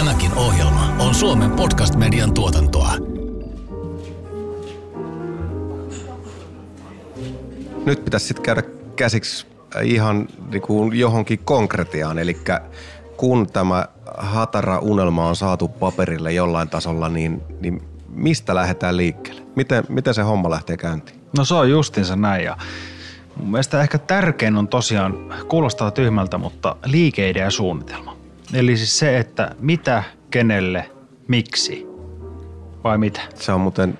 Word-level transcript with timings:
Tämäkin 0.00 0.34
ohjelma 0.34 0.94
on 0.98 1.14
Suomen 1.14 1.50
podcast-median 1.50 2.34
tuotantoa. 2.34 2.92
Nyt 7.84 8.04
pitäisi 8.04 8.26
sitten 8.26 8.44
käydä 8.44 8.62
käsiksi 8.96 9.46
ihan 9.82 10.28
niin 10.50 10.62
kuin 10.62 10.98
johonkin 10.98 11.38
konkretiaan, 11.44 12.18
eli 12.18 12.36
kun 13.16 13.46
tämä 13.46 13.84
hatara 14.18 14.78
unelma 14.78 15.28
on 15.28 15.36
saatu 15.36 15.68
paperille 15.68 16.32
jollain 16.32 16.68
tasolla, 16.68 17.08
niin, 17.08 17.42
niin 17.60 17.82
mistä 18.08 18.54
lähdetään 18.54 18.96
liikkeelle? 18.96 19.42
Miten, 19.56 19.84
miten 19.88 20.14
se 20.14 20.22
homma 20.22 20.50
lähtee 20.50 20.76
käyntiin? 20.76 21.20
No 21.36 21.44
se 21.44 21.54
on 21.54 21.70
justinsa 21.70 22.16
näin 22.16 22.44
ja 22.44 22.56
mun 23.36 23.50
mielestä 23.50 23.82
ehkä 23.82 23.98
tärkein 23.98 24.56
on 24.56 24.68
tosiaan, 24.68 25.34
kuulostaa 25.48 25.90
tyhmältä, 25.90 26.38
mutta 26.38 26.76
liikeidea 26.84 27.44
ja 27.44 27.50
suunnitelma. 27.50 28.19
Eli 28.54 28.76
siis 28.76 28.98
se, 28.98 29.18
että 29.18 29.54
mitä, 29.60 30.02
kenelle, 30.30 30.90
miksi 31.28 31.86
vai 32.84 32.98
mitä? 32.98 33.20
Se 33.34 33.52
on 33.52 33.60
muuten 33.60 33.98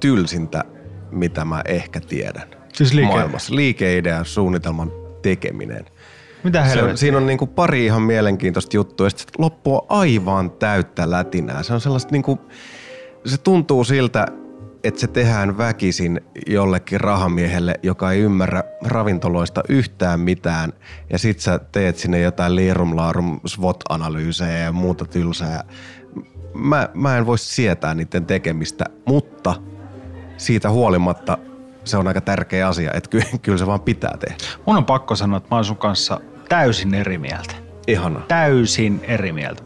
tylsintä, 0.00 0.64
mitä 1.10 1.44
mä 1.44 1.62
ehkä 1.64 2.00
tiedän. 2.00 2.48
Siis 2.72 2.92
liike- 2.94 3.06
maailmassa. 3.06 3.54
Liikeidean 3.54 4.24
suunnitelman 4.24 4.92
tekeminen. 5.22 5.84
Mitä 6.44 6.64
Se 6.64 6.70
helvettiä? 6.70 6.96
siinä 6.96 7.16
on 7.16 7.26
niinku 7.26 7.46
pari 7.46 7.84
ihan 7.84 8.02
mielenkiintoista 8.02 8.76
juttua 8.76 9.06
ja 9.06 9.10
sitten 9.10 9.50
aivan 9.88 10.50
täyttä 10.50 11.10
lätinää. 11.10 11.62
Se 11.62 11.74
on 11.74 11.80
sellaista 11.80 12.12
niinku, 12.12 12.38
se 13.26 13.38
tuntuu 13.38 13.84
siltä, 13.84 14.26
että 14.84 15.00
se 15.00 15.06
tehdään 15.06 15.58
väkisin 15.58 16.20
jollekin 16.46 17.00
rahamiehelle, 17.00 17.74
joka 17.82 18.12
ei 18.12 18.20
ymmärrä 18.20 18.62
ravintoloista 18.84 19.62
yhtään 19.68 20.20
mitään. 20.20 20.72
Ja 21.10 21.18
sit 21.18 21.40
sä 21.40 21.60
teet 21.72 21.96
sinne 21.96 22.20
jotain 22.20 22.56
liirumlaarum 22.56 23.40
SWOT-analyysejä 23.46 24.58
ja 24.58 24.72
muuta 24.72 25.04
tylsää. 25.04 25.64
Mä, 26.54 26.88
mä 26.94 27.18
en 27.18 27.26
voi 27.26 27.38
sietää 27.38 27.94
niiden 27.94 28.26
tekemistä, 28.26 28.84
mutta 29.06 29.54
siitä 30.36 30.70
huolimatta 30.70 31.38
se 31.84 31.96
on 31.96 32.08
aika 32.08 32.20
tärkeä 32.20 32.68
asia, 32.68 32.90
että 32.94 33.10
ky- 33.10 33.38
kyllä 33.42 33.58
se 33.58 33.66
vaan 33.66 33.80
pitää 33.80 34.16
tehdä. 34.20 34.36
Mun 34.66 34.76
on 34.76 34.84
pakko 34.84 35.16
sanoa, 35.16 35.36
että 35.36 35.48
mä 35.50 35.56
oon 35.56 35.64
sun 35.64 35.76
kanssa 35.76 36.20
täysin 36.48 36.94
eri 36.94 37.18
mieltä. 37.18 37.54
Ihana. 37.86 38.20
Täysin 38.28 39.00
eri 39.02 39.32
mieltä. 39.32 39.62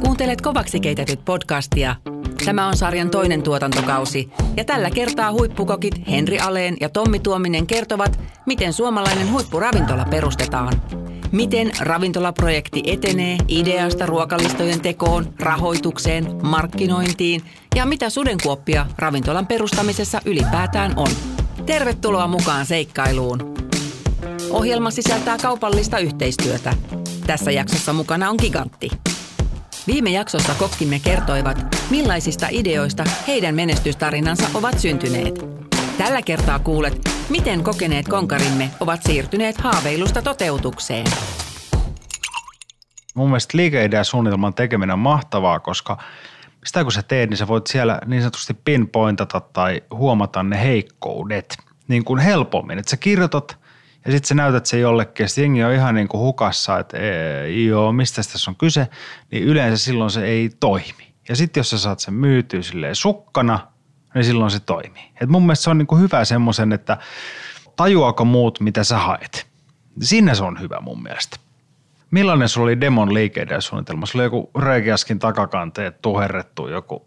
Kuuntelet 0.00 0.40
kovaksi 0.40 0.80
keitetyt 0.80 1.24
podcastia. 1.24 1.96
Tämä 2.44 2.68
on 2.68 2.76
sarjan 2.76 3.10
toinen 3.10 3.42
tuotantokausi 3.42 4.30
ja 4.56 4.64
tällä 4.64 4.90
kertaa 4.90 5.32
huippukokit 5.32 5.94
Henri 6.10 6.38
Aleen 6.38 6.76
ja 6.80 6.88
Tommi 6.88 7.18
Tuominen 7.18 7.66
kertovat, 7.66 8.20
miten 8.46 8.72
suomalainen 8.72 9.32
huippuravintola 9.32 10.04
perustetaan. 10.04 10.82
Miten 11.32 11.72
ravintolaprojekti 11.80 12.82
etenee 12.86 13.38
ideasta 13.48 14.06
ruokalistojen 14.06 14.80
tekoon, 14.80 15.34
rahoitukseen, 15.40 16.40
markkinointiin 16.42 17.42
ja 17.76 17.86
mitä 17.86 18.10
sudenkuoppia 18.10 18.86
ravintolan 18.98 19.46
perustamisessa 19.46 20.20
ylipäätään 20.24 20.92
on. 20.96 21.08
Tervetuloa 21.66 22.26
mukaan 22.26 22.66
seikkailuun. 22.66 23.54
Ohjelma 24.50 24.90
sisältää 24.90 25.38
kaupallista 25.42 25.98
yhteistyötä. 25.98 26.74
Tässä 27.26 27.50
jaksossa 27.50 27.92
mukana 27.92 28.30
on 28.30 28.36
Gigantti. 28.40 28.90
Viime 29.86 30.10
jaksossa 30.10 30.54
kokkimme 30.54 30.98
kertoivat, 30.98 31.76
millaisista 31.90 32.46
ideoista 32.50 33.04
heidän 33.26 33.54
menestystarinansa 33.54 34.46
ovat 34.54 34.78
syntyneet. 34.78 35.34
Tällä 35.98 36.22
kertaa 36.22 36.58
kuulet, 36.58 37.08
miten 37.28 37.64
kokeneet 37.64 38.08
konkarimme 38.08 38.70
ovat 38.80 39.00
siirtyneet 39.02 39.56
haaveilusta 39.56 40.22
toteutukseen. 40.22 41.06
Mun 43.14 43.28
mielestä 43.28 43.58
liikeidean 43.58 44.04
suunnitelman 44.04 44.54
tekeminen 44.54 44.92
on 44.92 44.98
mahtavaa, 44.98 45.60
koska 45.60 45.98
sitä 46.64 46.82
kun 46.82 46.92
sä 46.92 47.02
teet, 47.02 47.30
niin 47.30 47.38
sä 47.38 47.48
voit 47.48 47.66
siellä 47.66 48.00
niin 48.06 48.22
sanotusti 48.22 48.54
pinpointata 48.54 49.40
tai 49.40 49.82
huomata 49.94 50.42
ne 50.42 50.60
heikkoudet 50.60 51.56
niin 51.88 52.04
kuin 52.04 52.20
helpommin. 52.20 52.78
Että 52.78 52.90
sä 52.90 52.96
kirjoitat 52.96 53.58
ja 54.04 54.12
sitten 54.12 54.28
sä 54.28 54.34
näytät 54.34 54.66
se 54.66 54.78
jollekin 54.78 55.24
ja 55.24 55.42
jengi 55.42 55.64
on 55.64 55.72
ihan 55.72 55.94
niin 55.94 56.08
kuin 56.08 56.20
hukassa, 56.20 56.78
että 56.78 56.98
ee, 56.98 57.50
joo, 57.50 57.92
mistä 57.92 58.22
tässä 58.22 58.50
on 58.50 58.56
kyse, 58.56 58.88
niin 59.30 59.42
yleensä 59.42 59.84
silloin 59.84 60.10
se 60.10 60.24
ei 60.24 60.50
toimi. 60.60 61.14
Ja 61.28 61.36
sitten 61.36 61.60
jos 61.60 61.70
sä 61.70 61.78
saat 61.78 62.00
sen 62.00 62.14
myytyä 62.14 62.62
silleen 62.62 62.96
sukkana, 62.96 63.68
niin 64.14 64.24
silloin 64.24 64.50
se 64.50 64.60
toimii. 64.60 65.10
Et 65.20 65.28
mun 65.28 65.42
mielestä 65.42 65.62
se 65.62 65.70
on 65.70 65.78
niin 65.78 65.86
kuin 65.86 66.02
hyvä 66.02 66.24
semmoisen, 66.24 66.72
että 66.72 66.96
tajuako 67.76 68.24
muut, 68.24 68.60
mitä 68.60 68.84
sä 68.84 68.98
haet. 68.98 69.46
Siinä 70.00 70.34
se 70.34 70.44
on 70.44 70.60
hyvä 70.60 70.80
mun 70.80 71.02
mielestä. 71.02 71.36
Millainen 72.10 72.48
sulla 72.48 72.64
oli 72.64 72.80
demon 72.80 73.14
liikeiden 73.14 73.62
suunnitelma? 73.62 74.06
Sulla 74.06 74.22
oli 74.22 74.26
joku 74.26 74.50
Reikiaskin 74.58 75.18
takakanteet 75.18 76.02
tuherrettu 76.02 76.68
joku, 76.68 77.06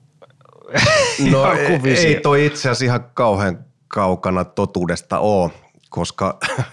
No 1.32 1.54
joku 1.54 1.88
ei, 1.88 2.06
ei 2.06 2.20
toi 2.22 2.46
itse 2.46 2.60
asiassa 2.60 2.86
ihan 2.86 3.06
kauhean 3.14 3.66
kaukana 3.88 4.46
totuudesta 4.46 5.20
ole, 5.20 5.52
koska 5.90 6.40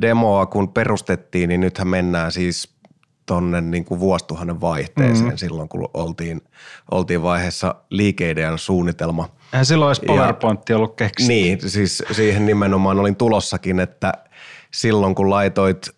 demoa 0.00 0.46
kun 0.46 0.72
perustettiin, 0.72 1.48
niin 1.48 1.60
nythän 1.60 1.88
mennään 1.88 2.32
siis 2.32 2.76
tonne 3.26 3.60
niin 3.60 3.84
kuin 3.84 4.00
vuosituhannen 4.00 4.60
vaihteeseen 4.60 5.30
mm. 5.30 5.36
silloin, 5.36 5.68
kun 5.68 5.88
oltiin, 5.94 6.40
oltiin 6.90 7.22
vaiheessa 7.22 7.74
liikeidean 7.90 8.58
suunnitelma. 8.58 9.28
Eihän 9.52 9.66
silloin 9.66 9.96
Ja- 10.02 10.06
PowerPointti 10.06 10.74
ollut 10.74 10.96
keksitty. 10.96 11.32
Niin, 11.32 11.70
siis 11.70 12.02
siihen 12.12 12.46
nimenomaan 12.46 13.00
olin 13.00 13.16
tulossakin, 13.16 13.80
että 13.80 14.12
silloin 14.74 15.14
kun 15.14 15.30
laitoit 15.30 15.88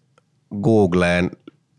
Googleen 0.63 1.31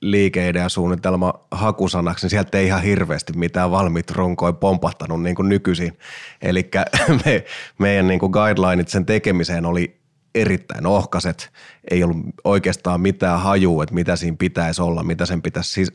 liikeidea-suunnitelma 0.02 1.34
hakusanaksi, 1.52 2.24
niin 2.26 2.30
sieltä 2.30 2.58
ei 2.58 2.66
ihan 2.66 2.84
hirveästi 2.84 3.34
mitään 3.34 3.72
valmiit 3.72 4.12
runkoja 4.12 4.54
pompahtanut 4.54 5.24
niin 5.24 5.36
kuin 5.36 5.50
nykyisin. 5.50 5.98
Eli 6.42 6.70
me, 7.26 7.46
meidän 7.80 8.08
niin 8.08 8.20
kuin 8.20 8.32
guidelineit 8.32 8.88
sen 8.88 9.06
tekemiseen 9.06 9.66
oli 9.66 10.00
erittäin 10.36 10.88
ohkaset. 10.88 11.52
Ei 11.92 12.04
ollut 12.04 12.18
oikeastaan 12.44 13.02
mitään 13.02 13.40
hajua, 13.40 13.84
että 13.84 13.96
mitä 13.96 14.16
siinä 14.16 14.38
pitäisi 14.40 14.82
olla, 14.82 15.04
mitä 15.04 15.26
sen 15.26 15.42
pitäisi 15.42 15.86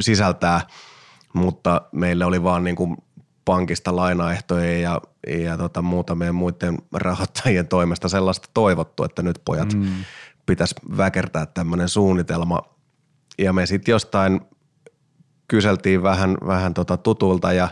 sisältää, 0.00 0.60
mutta 1.32 1.82
meille 1.92 2.24
oli 2.24 2.42
vaan 2.42 2.64
niin 2.64 2.76
kuin 2.76 2.96
pankista 3.44 3.96
lainaehtojen 3.96 4.82
ja, 4.82 5.00
ja 5.38 5.56
tota 5.56 5.82
muutamien 5.82 6.34
muiden 6.34 6.78
rahoittajien 6.92 7.68
toimesta 7.68 8.08
sellaista 8.08 8.48
toivottu, 8.54 9.04
että 9.04 9.22
nyt 9.22 9.40
pojat 9.44 9.74
mm. 9.74 9.92
pitäisi 10.46 10.74
väkertää 10.96 11.46
tämmöinen 11.46 11.88
suunnitelma. 11.88 12.71
Ja 13.38 13.52
me 13.52 13.66
sitten 13.66 13.92
jostain 13.92 14.40
kyseltiin 15.48 16.02
vähän, 16.02 16.36
vähän 16.46 16.74
tota 16.74 16.96
tutuilta 16.96 17.52
ja 17.52 17.68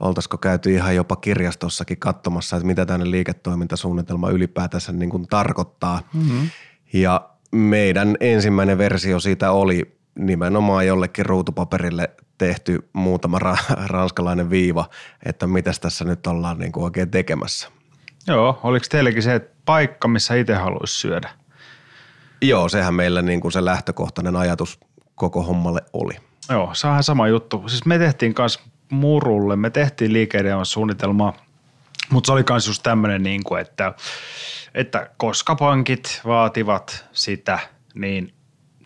oltaisiko 0.00 0.38
käyty 0.38 0.74
ihan 0.74 0.96
jopa 0.96 1.16
kirjastossakin 1.16 1.98
katsomassa, 1.98 2.56
että 2.56 2.66
mitä 2.66 2.86
tänne 2.86 3.10
liiketoimintasuunnitelma 3.10 4.30
ylipäätänsä 4.30 4.92
niin 4.92 5.10
kuin 5.10 5.26
tarkoittaa. 5.26 6.02
Mm-hmm. 6.14 6.50
Ja 6.92 7.30
meidän 7.52 8.16
ensimmäinen 8.20 8.78
versio 8.78 9.20
siitä 9.20 9.52
oli 9.52 9.98
nimenomaan 10.14 10.86
jollekin 10.86 11.26
ruutupaperille 11.26 12.10
tehty 12.38 12.88
muutama 12.92 13.38
ra- 13.38 13.74
ranskalainen 13.86 14.50
viiva, 14.50 14.88
että 15.26 15.46
mitä 15.46 15.72
tässä 15.80 16.04
nyt 16.04 16.26
ollaan 16.26 16.58
niin 16.58 16.72
kuin 16.72 16.84
oikein 16.84 17.10
tekemässä. 17.10 17.68
Joo, 18.26 18.60
oliko 18.62 18.86
teilläkin 18.90 19.22
se 19.22 19.34
että 19.34 19.56
paikka, 19.64 20.08
missä 20.08 20.34
itse 20.34 20.54
haluaisi 20.54 20.94
syödä? 20.94 21.30
Joo, 22.42 22.68
sehän 22.68 22.94
meillä 22.94 23.22
niin 23.22 23.40
kuin 23.40 23.52
se 23.52 23.64
lähtökohtainen 23.64 24.36
ajatus 24.36 24.80
koko 25.16 25.42
hommalle 25.42 25.80
oli. 25.92 26.14
Joo, 26.50 26.70
se 26.74 26.86
on 26.86 27.02
sama 27.02 27.28
juttu. 27.28 27.64
Siis 27.66 27.86
me 27.86 27.98
tehtiin 27.98 28.34
kanssa 28.34 28.60
murulle, 28.90 29.56
me 29.56 29.70
tehtiin 29.70 30.12
liikeiden 30.12 30.66
suunnitelmaa, 30.66 31.32
mutta 32.10 32.26
se 32.26 32.32
oli 32.32 32.44
myös 32.50 32.66
just 32.66 32.82
tämmöinen, 32.82 33.22
niin 33.22 33.44
kuin, 33.44 33.60
että, 33.60 33.94
että 34.74 35.10
koska 35.16 35.54
pankit 35.54 36.20
vaativat 36.26 37.06
sitä, 37.12 37.58
niin 37.94 38.35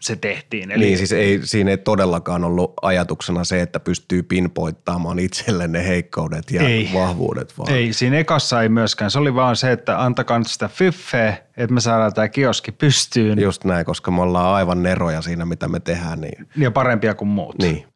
se 0.01 0.17
tehtiin. 0.17 0.71
Eli 0.71 0.85
niin 0.85 0.99
siis 0.99 1.13
ei, 1.13 1.41
siinä 1.45 1.71
ei 1.71 1.79
todellakaan 1.79 2.45
ollut 2.45 2.75
ajatuksena 2.83 3.45
se, 3.45 3.63
että 3.63 3.81
pystyy 3.81 4.23
pinpoittaamaan 4.23 5.19
itselle 5.19 5.69
ne 5.69 5.87
heikkoudet 5.87 6.51
ja 6.51 6.63
Ei. 6.63 6.91
vahvuudet, 6.95 7.59
vaan 7.59 7.73
Ei, 7.73 7.93
siinä 7.93 8.19
ekassa 8.19 8.63
ei 8.63 8.69
myöskään. 8.69 9.11
Se 9.11 9.19
oli 9.19 9.35
vaan 9.35 9.57
se, 9.57 9.73
että 9.73 10.03
antakaa 10.03 10.39
nyt 10.39 10.49
sitä 10.49 10.69
fyffeä, 10.69 11.37
että 11.57 11.75
me 11.75 11.81
saadaan 11.81 12.15
tämä 12.15 12.29
kioski 12.29 12.73
pystyyn 12.73 13.41
just 13.41 13.65
näin, 13.65 13.85
koska 13.85 14.11
me 14.11 14.23
ollaan 14.23 14.55
aivan 14.55 14.83
neroja 14.83 15.23
siinä, 15.23 15.45
mitä 15.45 15.69
me 15.69 15.81
tehdään. 15.81 16.21
Niin, 16.21 16.49
ja 16.57 16.71
parempia 16.71 17.15
kuin 17.15 17.29
muut. 17.29 17.59
niin. 17.59 17.87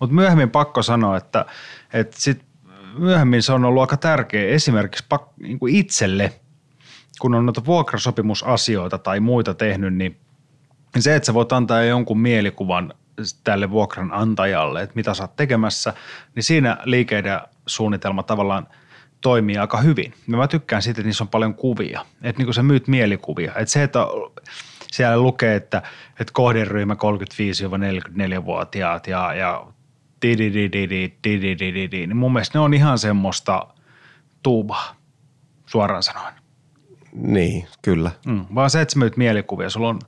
Mutta 0.00 0.14
myöhemmin 0.14 0.50
pakko 0.50 0.82
sanoa, 0.82 1.16
että, 1.16 1.46
että 1.92 2.16
sit 2.20 2.42
myöhemmin 2.98 3.42
se 3.42 3.52
on 3.52 3.64
ollut 3.64 3.80
aika 3.80 3.96
tärkeä 3.96 4.48
esimerkiksi 4.48 5.04
pak, 5.08 5.22
niin 5.40 5.58
kuin 5.58 5.74
itselle, 5.74 6.32
kun 7.20 7.34
on 7.34 7.46
noita 7.46 7.64
vuokrasopimusasioita 7.64 8.98
tai 8.98 9.20
muita 9.20 9.54
tehnyt, 9.54 9.94
niin 9.94 10.16
se, 10.98 11.16
että 11.16 11.26
sä 11.26 11.34
voit 11.34 11.52
antaa 11.52 11.82
jonkun 11.82 12.20
mielikuvan 12.20 12.94
tälle 13.44 13.70
vuokranantajalle, 13.70 14.82
että 14.82 14.96
mitä 14.96 15.14
sä 15.14 15.22
oot 15.22 15.36
tekemässä, 15.36 15.94
niin 16.34 16.42
siinä 16.42 16.76
liikeiden 16.84 17.40
suunnitelma 17.66 18.22
tavallaan 18.22 18.66
toimii 19.20 19.58
aika 19.58 19.80
hyvin. 19.80 20.14
Ja 20.28 20.36
mä 20.36 20.48
tykkään 20.48 20.82
siitä, 20.82 21.00
että 21.00 21.08
niissä 21.08 21.24
on 21.24 21.28
paljon 21.28 21.54
kuvia, 21.54 22.06
että 22.22 22.40
niin 22.40 22.46
kuin 22.46 22.54
sä 22.54 22.62
myyt 22.62 22.88
mielikuvia. 22.88 23.52
Että 23.56 23.72
se, 23.72 23.82
että 23.82 23.98
siellä 24.92 25.18
lukee, 25.18 25.56
että, 25.56 25.82
että 26.20 26.32
kohderyhmä 26.32 26.94
35-44-vuotiaat 26.94 29.06
ja, 29.06 29.34
ja 29.34 29.66
niin 30.22 32.16
mun 32.16 32.32
mielestä 32.32 32.58
ne 32.58 32.62
on 32.62 32.74
ihan 32.74 32.98
semmoista 32.98 33.66
tuubaa, 34.42 34.96
suoraan 35.66 36.02
sanoen. 36.02 36.39
Niin, 37.12 37.66
kyllä. 37.82 38.10
Mm, 38.26 38.44
vaan 38.54 38.70
seitsemät 38.70 39.16
mielikuvia. 39.16 39.70
Sulla 39.70 39.88
on 39.88 39.98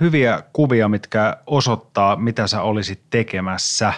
hyviä 0.00 0.42
kuvia, 0.52 0.88
mitkä 0.88 1.36
osoittaa, 1.46 2.16
mitä 2.16 2.46
sä 2.46 2.62
olisit 2.62 3.00
tekemässä 3.10 3.92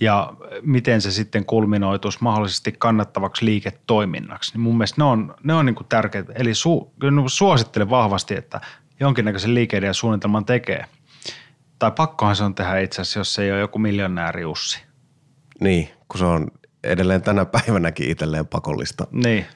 ja 0.00 0.32
miten 0.62 1.00
se 1.00 1.10
sitten 1.10 1.44
kulminoituisi 1.44 2.18
mahdollisesti 2.20 2.72
kannattavaksi 2.72 3.44
liiketoiminnaksi. 3.44 4.52
Niin 4.52 4.60
mun 4.60 4.76
mielestä 4.76 5.00
ne 5.00 5.04
on, 5.04 5.34
ne 5.42 5.54
on 5.54 5.66
niin 5.66 5.76
kuin 5.76 5.86
tärkeitä. 5.88 6.32
Eli 6.36 6.54
su, 6.54 6.92
kyllä 7.00 7.22
suosittelen 7.26 7.90
vahvasti, 7.90 8.36
että 8.36 8.60
jonkinnäköisen 9.00 9.54
liikeiden 9.54 9.86
ja 9.86 9.94
suunnitelman 9.94 10.44
tekee. 10.44 10.84
Tai 11.78 11.90
pakkohan 11.90 12.36
se 12.36 12.44
on 12.44 12.54
tehdä 12.54 12.78
itse 12.78 13.02
asiassa, 13.02 13.20
jos 13.20 13.34
se 13.34 13.42
ei 13.42 13.52
ole 13.52 13.60
joku 13.60 13.78
miljonääri 13.78 14.44
Ussi. 14.44 14.82
Niin, 15.60 15.88
kun 16.08 16.18
se 16.18 16.24
on 16.24 16.48
edelleen 16.84 17.22
tänä 17.22 17.44
päivänäkin 17.44 18.10
itselleen 18.10 18.46
pakollista, 18.46 19.06
Niin, 19.10 19.46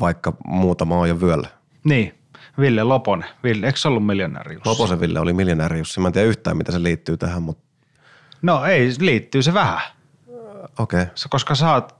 vaikka 0.00 0.32
muutama 0.46 0.96
on 0.98 1.08
jo 1.08 1.20
vyöllä. 1.20 1.48
niin. 1.84 2.14
Ville 2.60 2.82
Loponen. 2.82 3.28
Ville, 3.44 3.66
eikö 3.66 3.78
se 3.78 3.88
ollut 3.88 4.06
miljonääri 4.06 4.54
Jussi? 4.54 4.68
Loposen 4.68 5.00
Ville 5.00 5.20
oli 5.20 5.32
miljonääri 5.32 5.78
Jussi. 5.78 6.00
Mä 6.00 6.08
en 6.08 6.12
tiedä 6.12 6.28
yhtään, 6.28 6.56
mitä 6.56 6.72
se 6.72 6.82
liittyy 6.82 7.16
tähän, 7.16 7.42
mutta 7.42 7.64
No 8.42 8.64
ei, 8.64 8.90
liittyy 8.98 9.42
se 9.42 9.54
vähän. 9.54 9.80
okei. 10.78 11.02
Okay. 11.02 11.14
Koska 11.30 11.54
sä 11.54 11.72
oot 11.72 11.94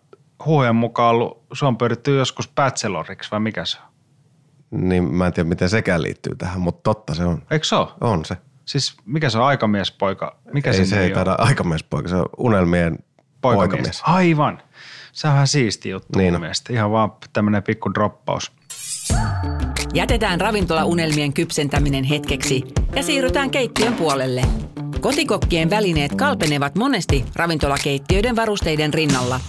huojen 0.44 0.76
mukaan 0.76 1.10
ollut, 1.14 1.42
se 1.52 1.66
on 1.66 1.76
pyritty 1.78 2.16
joskus 2.16 2.48
bacheloriksi 2.54 3.30
vai 3.30 3.40
mikä 3.40 3.64
se 3.64 3.78
on? 3.78 3.84
Niin 4.88 5.14
mä 5.14 5.26
en 5.26 5.32
tiedä, 5.32 5.48
miten 5.48 5.68
sekään 5.68 6.02
liittyy 6.02 6.34
tähän, 6.36 6.60
mutta 6.60 6.80
totta 6.82 7.14
se 7.14 7.24
on. 7.24 7.42
Eikö 7.50 7.66
se 7.66 7.76
ole? 7.76 7.88
On 8.00 8.24
se. 8.24 8.36
Siis 8.64 8.96
mikä 9.04 9.30
se 9.30 9.38
on 9.38 9.44
aikamiespoika? 9.44 10.36
Mikä 10.52 10.70
ei, 10.70 10.86
se 10.86 11.00
ei 11.00 11.08
on? 11.08 11.14
taida 11.14 11.34
aikamiespoika, 11.38 12.08
se 12.08 12.16
on 12.16 12.26
unelmien 12.38 12.98
Poikamies. 13.40 13.68
poikamies. 13.70 14.02
Aivan. 14.04 14.62
Se 15.14 15.28
on 15.28 15.32
vähän 15.32 15.48
siisti 15.48 15.88
juttu 15.88 16.18
Niin 16.18 16.34
on. 16.34 16.40
mielestä. 16.40 16.72
Ihan 16.72 16.90
vaan 16.90 17.12
tämmöinen 17.32 17.62
pikku 17.62 17.94
droppaus. 17.94 18.52
Jätetään 19.94 20.40
ravintolaunelmien 20.40 21.32
kypsentäminen 21.32 22.04
hetkeksi 22.04 22.64
ja 22.96 23.02
siirrytään 23.02 23.50
keittiön 23.50 23.94
puolelle. 23.94 24.42
Kotikokkien 25.00 25.70
välineet 25.70 26.14
kalpenevat 26.14 26.74
monesti 26.74 27.24
ravintolakeittiöiden 27.36 28.36
varusteiden 28.36 28.94
rinnalla, 28.94 29.40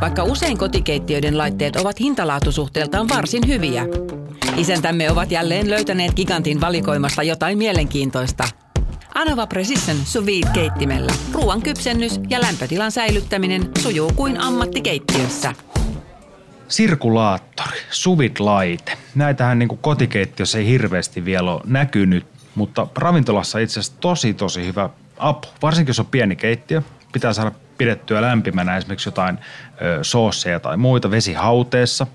vaikka 0.00 0.24
usein 0.24 0.58
kotikeittiöiden 0.58 1.38
laitteet 1.38 1.76
ovat 1.76 2.00
hintalaatusuhteeltaan 2.00 3.08
varsin 3.08 3.42
hyviä. 3.46 3.86
Isäntämme 4.56 5.10
ovat 5.10 5.30
jälleen 5.30 5.70
löytäneet 5.70 6.14
gigantin 6.14 6.60
valikoimasta 6.60 7.22
jotain 7.22 7.58
mielenkiintoista. 7.58 8.44
Anova 9.14 9.46
Precision 9.46 9.96
Sous 10.04 10.26
keittimellä 10.52 11.12
ruoan 11.32 11.62
kypsennys 11.62 12.20
ja 12.28 12.40
lämpötilan 12.40 12.92
säilyttäminen 12.92 13.70
sujuu 13.78 14.12
kuin 14.16 14.40
ammattikeittiössä. 14.40 15.54
Sirkulaattori, 16.68 17.78
suvit-laite. 17.90 18.92
Näitähän 19.14 19.58
niin 19.58 19.78
kotikeittiössä 19.80 20.58
ei 20.58 20.66
hirveästi 20.66 21.24
vielä 21.24 21.52
ole 21.52 21.60
näkynyt, 21.64 22.26
mutta 22.54 22.86
ravintolassa 22.96 23.58
itse 23.58 23.80
asiassa 23.80 24.00
tosi 24.00 24.34
tosi 24.34 24.66
hyvä 24.66 24.90
apu. 25.18 25.48
Varsinkin 25.62 25.90
jos 25.90 26.00
on 26.00 26.06
pieni 26.06 26.36
keittiö, 26.36 26.82
pitää 27.12 27.32
saada 27.32 27.52
pidettyä 27.78 28.22
lämpimänä 28.22 28.76
esimerkiksi 28.76 29.08
jotain 29.08 29.38
ö, 29.82 29.98
soosseja 30.02 30.60
tai 30.60 30.76
muita 30.76 31.10
vesihauteessa. 31.10 32.06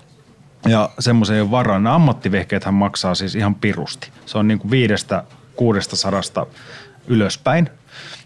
Ja 0.68 0.90
semmoisen 0.98 1.36
ei 1.36 1.42
ole 1.42 1.50
varaa. 1.50 1.78
Nämä 1.78 1.94
ammattivehkeethän 1.94 2.74
maksaa 2.74 3.14
siis 3.14 3.34
ihan 3.34 3.54
pirusti. 3.54 4.10
Se 4.26 4.38
on 4.38 4.48
niin 4.48 4.58
kuin 4.58 4.70
viidestä, 4.70 5.24
kuudesta 5.56 5.96
sadasta 5.96 6.46
ylöspäin. 7.10 7.70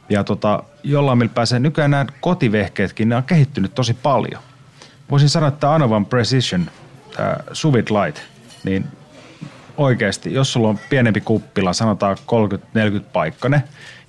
Ja 0.08 0.24
tota, 0.24 0.62
jollain 0.82 1.18
millä 1.18 1.32
pääsee 1.34 1.58
nykyään 1.58 1.90
nämä 1.90 2.06
kotivehkeetkin, 2.20 3.08
ne 3.08 3.16
on 3.16 3.24
kehittynyt 3.24 3.74
tosi 3.74 3.94
paljon 3.94 4.42
voisin 5.10 5.28
sanoa, 5.28 5.48
että 5.48 5.74
Anovan 5.74 6.06
Precision, 6.06 6.70
tämä 7.16 7.36
Suvit 7.52 7.90
Light, 7.90 8.22
niin 8.64 8.86
oikeasti, 9.76 10.34
jos 10.34 10.52
sulla 10.52 10.68
on 10.68 10.78
pienempi 10.90 11.20
kuppila, 11.20 11.72
sanotaan 11.72 12.16
30-40 13.00 13.00
paikkane, 13.12 13.62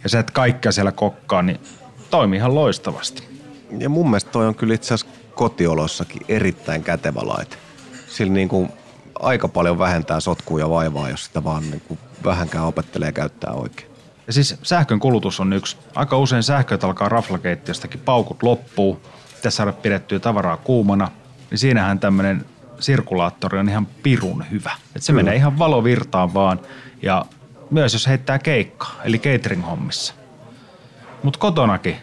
ja 0.04 0.10
sä 0.10 0.20
et 0.20 0.32
kaikkea 0.32 0.72
siellä 0.72 0.92
kokkaa, 0.92 1.42
niin 1.42 1.60
toimii 2.10 2.38
ihan 2.38 2.56
loistavasti. 2.56 3.24
Ja 3.80 3.90
mun 3.90 4.10
mielestä 4.10 4.32
toi 4.32 4.48
on 4.48 4.56
kyllä 4.56 4.74
itse 4.74 4.94
asiassa 4.94 5.16
kotiolossakin 5.36 6.22
erittäin 6.28 6.84
kätevä 6.84 7.22
laite. 7.24 7.58
Sillä 8.08 8.34
niin 8.34 8.50
kuin 8.50 8.70
aika 9.20 9.48
paljon 9.48 9.80
vähentää 9.80 10.20
sotkua 10.20 10.60
ja 10.60 10.70
vaivaa, 10.70 11.10
jos 11.10 11.26
sitä 11.26 11.44
vaan 11.44 11.64
niin 11.64 11.82
kuin 11.88 12.00
vähänkään 12.26 12.66
opettelee 12.66 13.12
käyttää 13.12 13.52
oikein. 13.52 13.95
Ja 14.28 14.34
siis 14.34 14.58
sähkön 14.64 15.00
kulutus 15.00 15.40
on 15.40 15.54
yksi. 15.54 15.78
Aika 15.96 16.18
usein 16.18 16.44
sähköt 16.44 16.84
alkaa 16.84 17.10
raflakeittiöstäkin, 17.10 18.00
paukut 18.00 18.44
loppuu, 18.44 19.02
pitäisi 19.36 19.56
saada 19.56 19.72
pidettyä 19.72 20.20
tavaraa 20.20 20.58
kuumana, 20.58 21.12
niin 21.52 21.58
siinähän 21.58 22.00
tämmöinen 22.00 22.46
sirkulaattori 22.80 23.60
on 23.60 23.70
ihan 23.70 23.88
pirun 24.04 24.46
hyvä. 24.52 24.72
Et 24.96 25.04
se 25.04 25.14
Kyllä. 25.14 25.24
menee 25.24 25.36
ihan 25.36 25.60
valovirtaan 25.60 26.34
vaan 26.34 26.60
ja 27.02 27.26
myös 27.72 27.94
jos 27.94 28.08
heittää 28.08 28.40
keikkaa, 28.40 28.96
eli 29.04 29.18
catering-hommissa. 29.20 30.14
Mutta 31.24 31.40
kotonakin, 31.40 31.96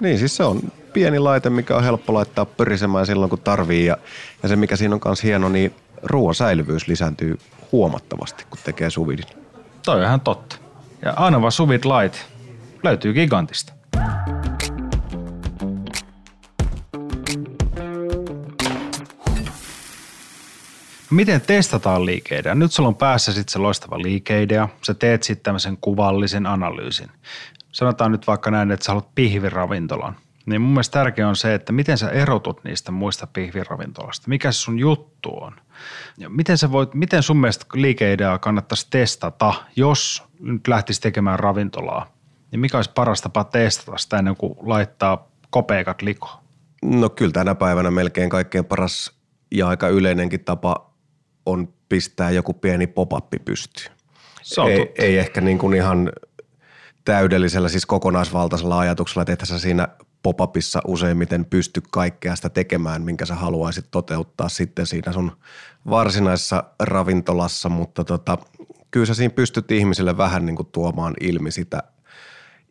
Niin, 0.00 0.18
siis 0.18 0.36
se 0.36 0.44
on 0.44 0.60
pieni 0.92 1.18
laite, 1.18 1.50
mikä 1.50 1.76
on 1.76 1.84
helppo 1.84 2.14
laittaa 2.14 2.44
pörisemään 2.44 3.06
silloin, 3.06 3.30
kun 3.30 3.40
tarvii. 3.40 3.86
Ja, 3.86 3.96
ja 4.42 4.48
se, 4.48 4.56
mikä 4.56 4.76
siinä 4.76 4.94
on 4.94 5.00
myös 5.04 5.22
hieno, 5.22 5.48
niin 5.48 5.74
ruoan 6.02 6.34
säilyvyys 6.34 6.88
lisääntyy 6.88 7.38
huomattavasti, 7.72 8.44
kun 8.50 8.58
tekee 8.64 8.90
suvidin. 8.90 9.24
toi 9.84 9.96
on 9.96 10.02
ihan 10.04 10.20
totta. 10.20 10.56
Ja 11.02 11.14
Anova 11.16 11.50
Suvit 11.50 11.84
Light 11.84 12.18
löytyy 12.82 13.12
gigantista. 13.12 13.72
Miten 21.10 21.40
testataan 21.40 22.06
liikeidea? 22.06 22.54
Nyt 22.54 22.72
sulla 22.72 22.88
on 22.88 22.96
päässä 22.96 23.32
sitten 23.32 23.52
se 23.52 23.58
loistava 23.58 24.02
liikeidea. 24.02 24.68
Sä 24.82 24.94
teet 24.94 25.22
sitten 25.22 25.44
tämmöisen 25.44 25.78
kuvallisen 25.80 26.46
analyysin. 26.46 27.10
Sanotaan 27.72 28.12
nyt 28.12 28.26
vaikka 28.26 28.50
näin, 28.50 28.70
että 28.70 28.84
sä 28.84 28.92
haluat 28.92 29.14
pihviravintolan. 29.14 30.16
Niin 30.50 30.60
mun 30.60 30.70
mielestä 30.70 30.92
tärkeää 30.92 31.28
on 31.28 31.36
se, 31.36 31.54
että 31.54 31.72
miten 31.72 31.98
sä 31.98 32.10
erotut 32.10 32.64
niistä 32.64 32.92
muista 32.92 33.26
pihviravintolasta. 33.26 34.28
Mikä 34.28 34.52
se 34.52 34.58
sun 34.58 34.78
juttu 34.78 35.30
on? 35.40 35.56
Ja 36.18 36.30
miten, 36.30 36.58
sä 36.58 36.72
voit, 36.72 36.94
miten 36.94 37.22
sun 37.22 37.36
mielestä 37.36 37.66
liikeideaa 37.74 38.38
kannattaisi 38.38 38.86
testata, 38.90 39.54
jos 39.76 40.22
nyt 40.40 40.68
lähtisi 40.68 41.00
tekemään 41.00 41.38
ravintolaa? 41.38 42.12
Niin 42.50 42.60
mikä 42.60 42.78
olisi 42.78 42.90
paras 42.94 43.20
tapa 43.20 43.44
testata 43.44 43.98
sitä 43.98 44.18
ennen 44.18 44.36
kuin 44.36 44.54
laittaa 44.62 45.28
kopeikat 45.50 46.02
likoon? 46.02 46.38
No 46.82 47.10
kyllä 47.10 47.32
tänä 47.32 47.54
päivänä 47.54 47.90
melkein 47.90 48.30
kaikkein 48.30 48.64
paras 48.64 49.12
ja 49.50 49.68
aika 49.68 49.88
yleinenkin 49.88 50.44
tapa 50.44 50.90
on 51.46 51.68
pistää 51.88 52.30
joku 52.30 52.52
pieni 52.52 52.86
pop-up 52.86 53.30
pystyyn. 53.44 53.92
Se 54.42 54.60
on 54.60 54.70
ei, 54.70 54.78
totta. 54.78 55.02
ei 55.02 55.18
ehkä 55.18 55.40
niin 55.40 55.58
kuin 55.58 55.74
ihan 55.74 56.12
täydellisellä, 57.04 57.68
siis 57.68 57.86
kokonaisvaltaisella 57.86 58.78
ajatuksella, 58.78 59.24
että 59.28 59.46
sä 59.46 59.58
siinä 59.58 59.88
pop-upissa 60.22 60.80
useimmiten 60.86 61.44
pysty 61.44 61.82
kaikkea 61.90 62.36
sitä 62.36 62.48
tekemään, 62.48 63.02
minkä 63.02 63.26
sä 63.26 63.34
haluaisit 63.34 63.86
toteuttaa 63.90 64.48
sitten 64.48 64.86
siinä 64.86 65.12
sun 65.12 65.32
varsinaisessa 65.90 66.64
ravintolassa, 66.80 67.68
mutta 67.68 68.04
tota, 68.04 68.38
kyllä 68.90 69.06
sä 69.06 69.14
siinä 69.14 69.34
pystyt 69.34 69.70
ihmisille 69.70 70.16
vähän 70.16 70.46
niin 70.46 70.56
kuin 70.56 70.68
tuomaan 70.72 71.14
ilmi 71.20 71.50
sitä 71.50 71.82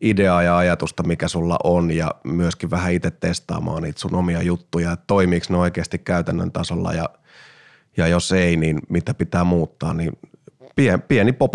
ideaa 0.00 0.42
ja 0.42 0.56
ajatusta, 0.56 1.02
mikä 1.02 1.28
sulla 1.28 1.58
on 1.64 1.90
ja 1.90 2.14
myöskin 2.24 2.70
vähän 2.70 2.92
itse 2.92 3.10
testaamaan 3.10 3.82
niitä 3.82 4.00
sun 4.00 4.14
omia 4.14 4.42
juttuja, 4.42 4.92
että 4.92 5.04
toimiiko 5.06 5.46
ne 5.48 5.56
oikeasti 5.56 5.98
käytännön 5.98 6.52
tasolla 6.52 6.92
ja, 6.92 7.08
ja 7.96 8.06
jos 8.06 8.32
ei, 8.32 8.56
niin 8.56 8.78
mitä 8.88 9.14
pitää 9.14 9.44
muuttaa, 9.44 9.94
niin 9.94 10.12
pien, 10.76 11.02
pieni 11.02 11.32
pop 11.32 11.54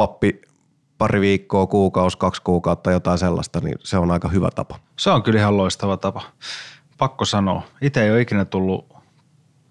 pari 0.98 1.22
viikkoa, 1.22 1.68
kuukausi, 1.68 2.18
kaksi 2.18 2.42
kuukautta, 2.42 2.92
jotain 2.92 3.18
sellaista, 3.18 3.60
niin 3.60 3.76
se 3.80 3.98
on 3.98 4.12
aika 4.12 4.28
hyvä 4.28 4.50
tapa. 4.56 4.80
Se 5.00 5.10
on 5.10 5.24
kyllä 5.24 5.40
ihan 5.40 5.58
loistava 5.58 5.98
tapa. 5.98 6.22
Pakko 6.98 7.26
sanoa. 7.26 7.64
Itse 7.82 8.04
ei 8.04 8.12
ole 8.12 8.22
ikinä 8.22 8.46
tullut 8.46 8.96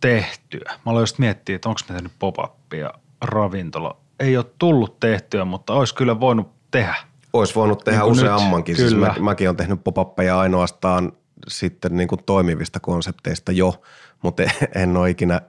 tehtyä. 0.01 0.73
Mä 0.87 0.91
aloin 0.91 1.03
just 1.03 1.19
miettiä, 1.19 1.57
että 1.57 1.69
onko 1.69 1.81
me 1.89 1.95
tehnyt 1.95 2.13
pop 2.19 2.37
ja 2.73 2.95
ravintola. 3.21 3.97
Ei 4.21 4.37
ole 4.37 4.47
tullut 4.59 5.01
tehtyä, 5.01 5.45
mutta 5.45 5.73
olisi 5.73 5.95
kyllä 5.95 6.21
voinut 6.21 6.49
tehdä. 6.71 6.95
Olisi 7.33 7.55
voinut 7.55 7.85
tehdä 7.85 7.99
Niin 7.99 8.09
kuin 8.09 8.17
nyt, 8.17 8.25
useammankin. 8.25 8.77
Siis 8.77 8.93
kyllä. 8.93 9.07
mä, 9.07 9.15
mäkin 9.21 9.49
olen 9.49 9.57
tehnyt 9.57 9.85
pop 9.85 10.19
ainoastaan 10.37 11.13
sitten 11.49 11.97
niin 11.97 12.09
kuin 12.09 12.25
toimivista 12.27 12.81
konsepteista 12.81 13.53
jo, 13.53 13.83
mutta 14.23 14.43
en 14.75 14.97
ole 14.97 15.11
ikinä 15.11 15.41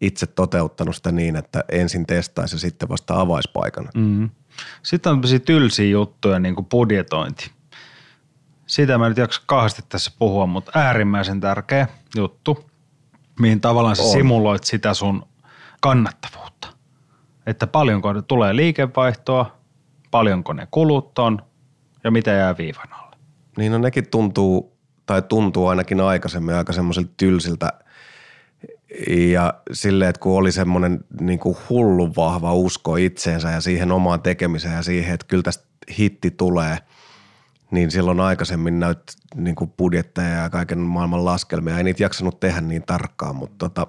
itse 0.00 0.26
toteuttanut 0.26 0.96
sitä 0.96 1.12
niin, 1.12 1.36
että 1.36 1.64
ensin 1.72 2.06
testaisi 2.06 2.54
ja 2.54 2.60
sitten 2.60 2.88
vasta 2.88 3.20
avaisi 3.20 3.50
paikan. 3.52 3.88
Sitten 4.82 5.10
on 5.10 5.16
tämmöisiä 5.16 5.38
tylsiä 5.38 5.86
juttuja, 5.86 6.38
niin 6.38 6.54
kuin 6.54 6.66
budjetointi. 6.66 7.50
Siitä 8.66 8.98
mä 8.98 9.08
nyt 9.08 9.18
jaksa 9.18 9.42
kahdesti 9.46 9.82
tässä 9.88 10.12
puhua, 10.18 10.46
mutta 10.46 10.72
äärimmäisen 10.74 11.40
tärkeä 11.40 11.88
juttu, 12.16 12.70
mihin 13.40 13.60
tavallaan 13.60 13.96
sä 13.96 14.02
On. 14.02 14.10
simuloit 14.10 14.64
sitä 14.64 14.94
sun 14.94 15.26
kannattavuutta. 15.80 16.68
Että 17.46 17.66
paljonko 17.66 18.22
tulee 18.22 18.56
liikevaihtoa, 18.56 19.56
paljonko 20.10 20.52
ne 20.52 20.68
kulut 20.70 21.18
on 21.18 21.42
ja 22.04 22.10
mitä 22.10 22.30
jää 22.30 22.56
viivan 22.58 22.92
alle. 22.92 23.16
Niin 23.56 23.72
no 23.72 23.78
nekin 23.78 24.10
tuntuu, 24.10 24.76
tai 25.06 25.22
tuntuu 25.22 25.66
ainakin 25.66 26.00
aikaisemmin 26.00 26.54
aika 26.54 26.72
semmoisilta 26.72 27.10
tylsiltä 27.16 27.72
ja 29.08 29.54
silleen, 29.72 30.08
että 30.08 30.20
kun 30.20 30.38
oli 30.38 30.52
semmoinen 30.52 31.04
niin 31.20 31.38
kuin 31.38 31.56
hullu 31.68 32.16
vahva 32.16 32.54
usko 32.54 32.96
itseensä 32.96 33.50
ja 33.50 33.60
siihen 33.60 33.92
omaan 33.92 34.22
tekemiseen 34.22 34.74
ja 34.74 34.82
siihen, 34.82 35.14
että 35.14 35.26
kyllä 35.26 35.42
tästä 35.42 35.64
hitti 35.98 36.30
tulee, 36.30 36.78
niin 37.70 37.90
silloin 37.90 38.20
aikaisemmin 38.20 38.80
näyt 38.80 39.02
niin 39.34 39.56
kuin 39.56 39.70
budjetteja 39.70 40.28
ja 40.28 40.50
kaiken 40.50 40.78
maailman 40.78 41.24
laskelmia. 41.24 41.78
Ei 41.78 41.84
niitä 41.84 42.02
jaksanut 42.02 42.40
tehdä 42.40 42.60
niin 42.60 42.82
tarkkaan, 42.82 43.36
mutta 43.36 43.68
tota, 43.68 43.86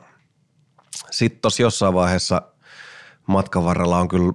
sitten 1.12 1.42
tuossa 1.42 1.62
jossain 1.62 1.94
vaiheessa 1.94 2.42
matkan 3.28 3.66
varrella 3.66 4.00
on 4.00 4.08
kyllä 4.08 4.34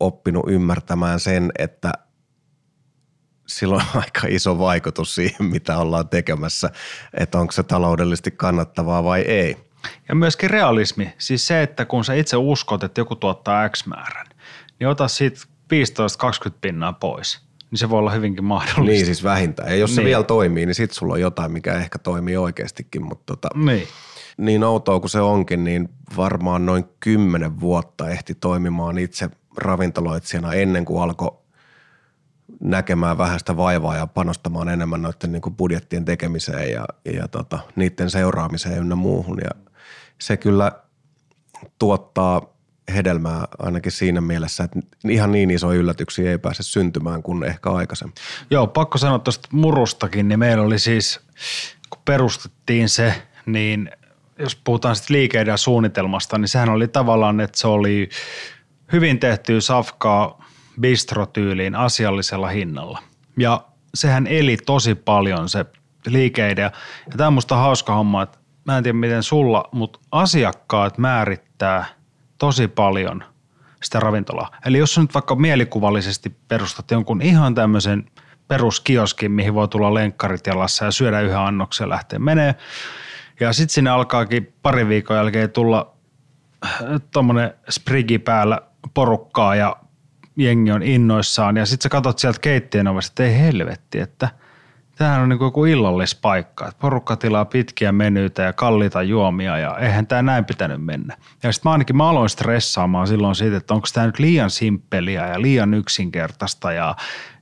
oppinut 0.00 0.44
ymmärtämään 0.48 1.20
sen, 1.20 1.52
että 1.58 1.92
sillä 3.46 3.74
on 3.74 3.82
aika 4.02 4.26
iso 4.28 4.58
vaikutus 4.58 5.14
siihen, 5.14 5.44
mitä 5.46 5.78
ollaan 5.78 6.08
tekemässä, 6.08 6.70
että 7.14 7.38
onko 7.38 7.52
se 7.52 7.62
taloudellisesti 7.62 8.30
kannattavaa 8.30 9.04
vai 9.04 9.20
ei. 9.20 9.56
Ja 10.08 10.14
myöskin 10.14 10.50
realismi, 10.50 11.12
siis 11.18 11.46
se, 11.46 11.62
että 11.62 11.84
kun 11.84 12.04
sä 12.04 12.14
itse 12.14 12.36
uskot, 12.36 12.84
että 12.84 13.00
joku 13.00 13.16
tuottaa 13.16 13.68
X 13.68 13.86
määrän, 13.86 14.26
niin 14.80 14.88
ota 14.88 15.08
siitä 15.08 15.40
15-20 16.48 16.52
pinnaa 16.60 16.92
pois, 16.92 17.40
niin 17.70 17.78
se 17.78 17.90
voi 17.90 17.98
olla 17.98 18.10
hyvinkin 18.10 18.44
mahdollista. 18.44 18.92
Niin 18.92 19.06
siis 19.06 19.24
vähintään. 19.24 19.68
Ja 19.68 19.76
jos 19.76 19.90
niin. 19.90 19.96
se 19.96 20.04
vielä 20.04 20.24
toimii, 20.24 20.66
niin 20.66 20.74
sitten 20.74 20.94
sulla 20.94 21.12
on 21.12 21.20
jotain, 21.20 21.52
mikä 21.52 21.74
ehkä 21.74 21.98
toimii 21.98 22.36
oikeastikin, 22.36 23.02
mutta 23.02 23.24
tota, 23.26 23.48
Niin. 23.54 23.88
niin 24.36 24.64
outoa 24.64 25.00
kuin 25.00 25.10
se 25.10 25.20
onkin, 25.20 25.64
niin 25.64 25.88
varmaan 26.16 26.66
noin 26.66 26.84
kymmenen 27.00 27.60
vuotta 27.60 28.10
ehti 28.10 28.34
toimimaan 28.34 28.98
itse 28.98 29.30
ravintoloitsijana 29.56 30.52
ennen 30.52 30.84
kuin 30.84 31.02
alkoi 31.02 31.38
näkemään 32.60 33.18
vähän 33.18 33.38
sitä 33.38 33.56
vaivaa 33.56 33.96
ja 33.96 34.06
panostamaan 34.06 34.68
enemmän 34.68 35.02
noiden 35.02 35.32
niin 35.32 35.42
kuin 35.42 35.54
budjettien 35.54 36.04
tekemiseen 36.04 36.70
ja, 36.70 36.84
ja 37.04 37.28
tota, 37.28 37.58
niiden 37.76 38.10
seuraamiseen 38.10 38.78
ynnä 38.78 38.94
muuhun. 38.94 39.38
Ja 39.44 39.50
se 40.20 40.36
kyllä 40.36 40.72
tuottaa 41.78 42.54
hedelmää 42.94 43.44
ainakin 43.58 43.92
siinä 43.92 44.20
mielessä, 44.20 44.64
että 44.64 44.80
ihan 45.08 45.32
niin 45.32 45.50
iso 45.50 45.72
yllätyksiä 45.72 46.30
ei 46.30 46.38
pääse 46.38 46.62
syntymään 46.62 47.22
kuin 47.22 47.44
ehkä 47.44 47.70
aikaisemmin. 47.70 48.14
Joo, 48.50 48.66
pakko 48.66 48.98
sanoa 48.98 49.18
tuosta 49.18 49.48
murustakin, 49.52 50.28
niin 50.28 50.38
meillä 50.38 50.64
oli 50.64 50.78
siis, 50.78 51.20
kun 51.90 52.02
perustettiin 52.04 52.88
se, 52.88 53.22
niin 53.46 53.90
jos 54.38 54.56
puhutaan 54.56 54.96
sitten 54.96 55.16
liikeiden 55.16 55.58
suunnitelmasta, 55.58 56.38
niin 56.38 56.48
sehän 56.48 56.68
oli 56.68 56.88
tavallaan, 56.88 57.40
että 57.40 57.58
se 57.58 57.66
oli 57.66 58.08
hyvin 58.92 59.20
tehtyä 59.20 59.60
safkaa 59.60 60.44
bistrotyyliin 60.80 61.74
asiallisella 61.74 62.48
hinnalla. 62.48 63.02
Ja 63.38 63.64
sehän 63.94 64.26
eli 64.26 64.56
tosi 64.56 64.94
paljon 64.94 65.48
se 65.48 65.64
liikeidea. 66.06 66.70
Ja 67.10 67.16
tämä 67.16 67.26
on 67.26 67.32
musta 67.32 67.56
hauska 67.56 67.94
homma, 67.94 68.22
että 68.22 68.38
mä 68.64 68.76
en 68.76 68.82
tiedä 68.82 68.98
miten 68.98 69.22
sulla, 69.22 69.64
mutta 69.72 69.98
asiakkaat 70.12 70.98
määrittää 70.98 71.84
tosi 72.38 72.68
paljon 72.68 73.24
sitä 73.82 74.00
ravintolaa. 74.00 74.50
Eli 74.66 74.78
jos 74.78 74.94
sä 74.94 75.00
nyt 75.00 75.14
vaikka 75.14 75.34
mielikuvallisesti 75.34 76.36
perustat 76.48 76.90
jonkun 76.90 77.22
ihan 77.22 77.54
tämmöisen 77.54 78.10
peruskioskin, 78.48 79.32
mihin 79.32 79.54
voi 79.54 79.68
tulla 79.68 79.94
lenkkarit 79.94 80.46
jalassa 80.46 80.84
ja 80.84 80.90
syödä 80.90 81.20
yhden 81.20 81.38
annoksen 81.38 81.84
ja 81.84 81.88
lähteä 81.88 82.18
menee. 82.18 82.54
Ja 83.40 83.52
sitten 83.52 83.74
sinne 83.74 83.90
alkaakin 83.90 84.54
pari 84.62 84.88
viikon 84.88 85.16
jälkeen 85.16 85.50
tulla 85.50 85.94
tuommoinen 87.10 87.54
sprigi 87.70 88.18
päällä 88.18 88.60
porukkaa 88.94 89.54
ja 89.54 89.76
jengi 90.36 90.72
on 90.72 90.82
innoissaan. 90.82 91.56
Ja 91.56 91.66
sitten 91.66 91.82
sä 91.82 91.88
katsot 91.88 92.18
sieltä 92.18 92.38
keittiön 92.40 92.88
ovesta, 92.88 93.10
että 93.10 93.24
ei 93.24 93.38
helvetti, 93.40 94.00
että 94.00 94.28
tämähän 94.94 95.20
on 95.20 95.28
niin 95.28 95.38
kuin 95.38 95.46
joku 95.46 95.64
illallisppaikka. 95.64 96.68
Että 96.68 96.80
porukka 96.80 97.16
tilaa 97.16 97.44
pitkiä 97.44 97.92
menyitä 97.92 98.42
ja 98.42 98.52
kalliita 98.52 99.02
juomia 99.02 99.58
ja 99.58 99.78
eihän 99.78 100.06
tämä 100.06 100.22
näin 100.22 100.44
pitänyt 100.44 100.84
mennä. 100.84 101.16
Ja 101.42 101.52
sitten 101.52 101.70
mä 101.70 101.72
ainakin 101.72 101.96
mä 101.96 102.08
aloin 102.08 102.28
stressaamaan 102.28 103.06
silloin 103.06 103.34
siitä, 103.34 103.56
että 103.56 103.74
onko 103.74 103.86
tämä 103.94 104.06
nyt 104.06 104.18
liian 104.18 104.50
simppeliä 104.50 105.26
ja 105.26 105.42
liian 105.42 105.74
yksinkertaista 105.74 106.72
ja 106.72 106.96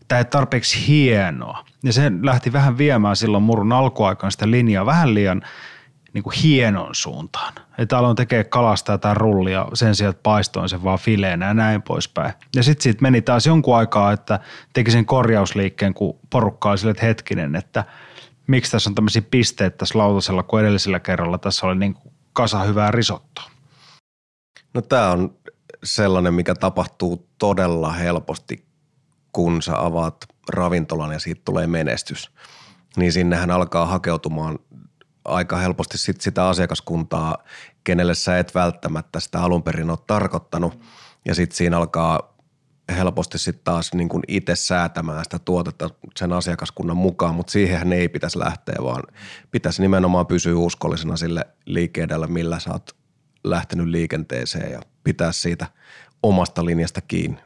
tämä 0.08 0.18
ei 0.18 0.24
tarpeeksi 0.24 0.88
hienoa. 0.88 1.64
Ja 1.82 1.92
se 1.92 2.12
lähti 2.22 2.52
vähän 2.52 2.78
viemään 2.78 3.16
silloin 3.16 3.42
murun 3.42 3.72
alkuaikaan 3.72 4.32
sitä 4.32 4.50
linjaa 4.50 4.86
vähän 4.86 5.14
liian 5.14 5.42
niin 6.14 6.24
kuin 6.24 6.36
hienon 6.42 6.94
suuntaan. 6.94 7.52
Että 7.78 7.98
aloin 7.98 8.16
tekee 8.16 8.44
kalasta 8.44 8.92
jotain 8.92 9.16
rullia 9.16 9.66
sen 9.74 9.94
sijaan, 9.94 10.10
että 10.10 10.22
paistoin 10.22 10.68
sen 10.68 10.84
vaan 10.84 10.98
fileenä 10.98 11.46
ja 11.46 11.54
näin 11.54 11.82
poispäin. 11.82 12.32
Ja 12.56 12.62
sitten 12.62 12.82
siitä 12.82 13.02
meni 13.02 13.22
taas 13.22 13.46
jonkun 13.46 13.76
aikaa, 13.76 14.12
että 14.12 14.40
teki 14.72 14.90
sen 14.90 15.06
korjausliikkeen, 15.06 15.94
kun 15.94 16.18
porukka 16.30 16.70
oli 16.70 16.78
sille, 16.78 16.90
että 16.90 17.06
hetkinen, 17.06 17.56
että 17.56 17.84
miksi 18.46 18.72
tässä 18.72 18.90
on 18.90 18.94
tämmöisiä 18.94 19.22
pisteitä 19.30 19.76
tässä 19.76 19.98
lautasella, 19.98 20.42
kun 20.42 20.60
edellisellä 20.60 21.00
kerralla 21.00 21.38
tässä 21.38 21.66
oli 21.66 21.76
niin 21.76 21.94
kuin 21.94 22.14
kasa 22.32 22.62
hyvää 22.62 22.90
risottoa. 22.90 23.44
No 24.74 24.80
tämä 24.80 25.10
on 25.10 25.36
sellainen, 25.84 26.34
mikä 26.34 26.54
tapahtuu 26.54 27.28
todella 27.38 27.92
helposti, 27.92 28.64
kun 29.32 29.62
sä 29.62 29.86
avaat 29.86 30.16
ravintolan 30.48 31.12
ja 31.12 31.18
siitä 31.18 31.42
tulee 31.44 31.66
menestys. 31.66 32.30
Niin 32.96 33.12
sinnehän 33.12 33.50
alkaa 33.50 33.86
hakeutumaan 33.86 34.58
aika 35.24 35.56
helposti 35.56 35.98
sit 35.98 36.20
sitä 36.20 36.48
asiakaskuntaa, 36.48 37.36
kenelle 37.84 38.14
sä 38.14 38.38
et 38.38 38.54
välttämättä 38.54 39.20
sitä 39.20 39.42
alun 39.42 39.62
perin 39.62 39.90
ole 39.90 39.98
tarkoittanut. 40.06 40.80
Ja 41.24 41.34
sitten 41.34 41.56
siinä 41.56 41.76
alkaa 41.76 42.32
helposti 42.96 43.38
sitten 43.38 43.64
taas 43.64 43.94
niin 43.94 44.08
kuin 44.08 44.22
itse 44.28 44.56
säätämään 44.56 45.24
sitä 45.24 45.38
tuotetta 45.38 45.90
sen 46.16 46.32
asiakaskunnan 46.32 46.96
mukaan, 46.96 47.34
mutta 47.34 47.50
siihenhän 47.50 47.92
ei 47.92 48.08
pitäisi 48.08 48.38
lähteä, 48.38 48.76
vaan 48.82 49.02
pitäisi 49.50 49.82
nimenomaan 49.82 50.26
pysyä 50.26 50.56
uskollisena 50.56 51.16
sille 51.16 51.44
liikeedellä, 51.64 52.26
millä 52.26 52.58
sä 52.58 52.70
oot 52.72 52.90
lähtenyt 53.44 53.86
liikenteeseen 53.86 54.72
ja 54.72 54.80
pitää 55.04 55.32
siitä 55.32 55.66
omasta 56.22 56.64
linjasta 56.64 57.00
kiinni. 57.00 57.38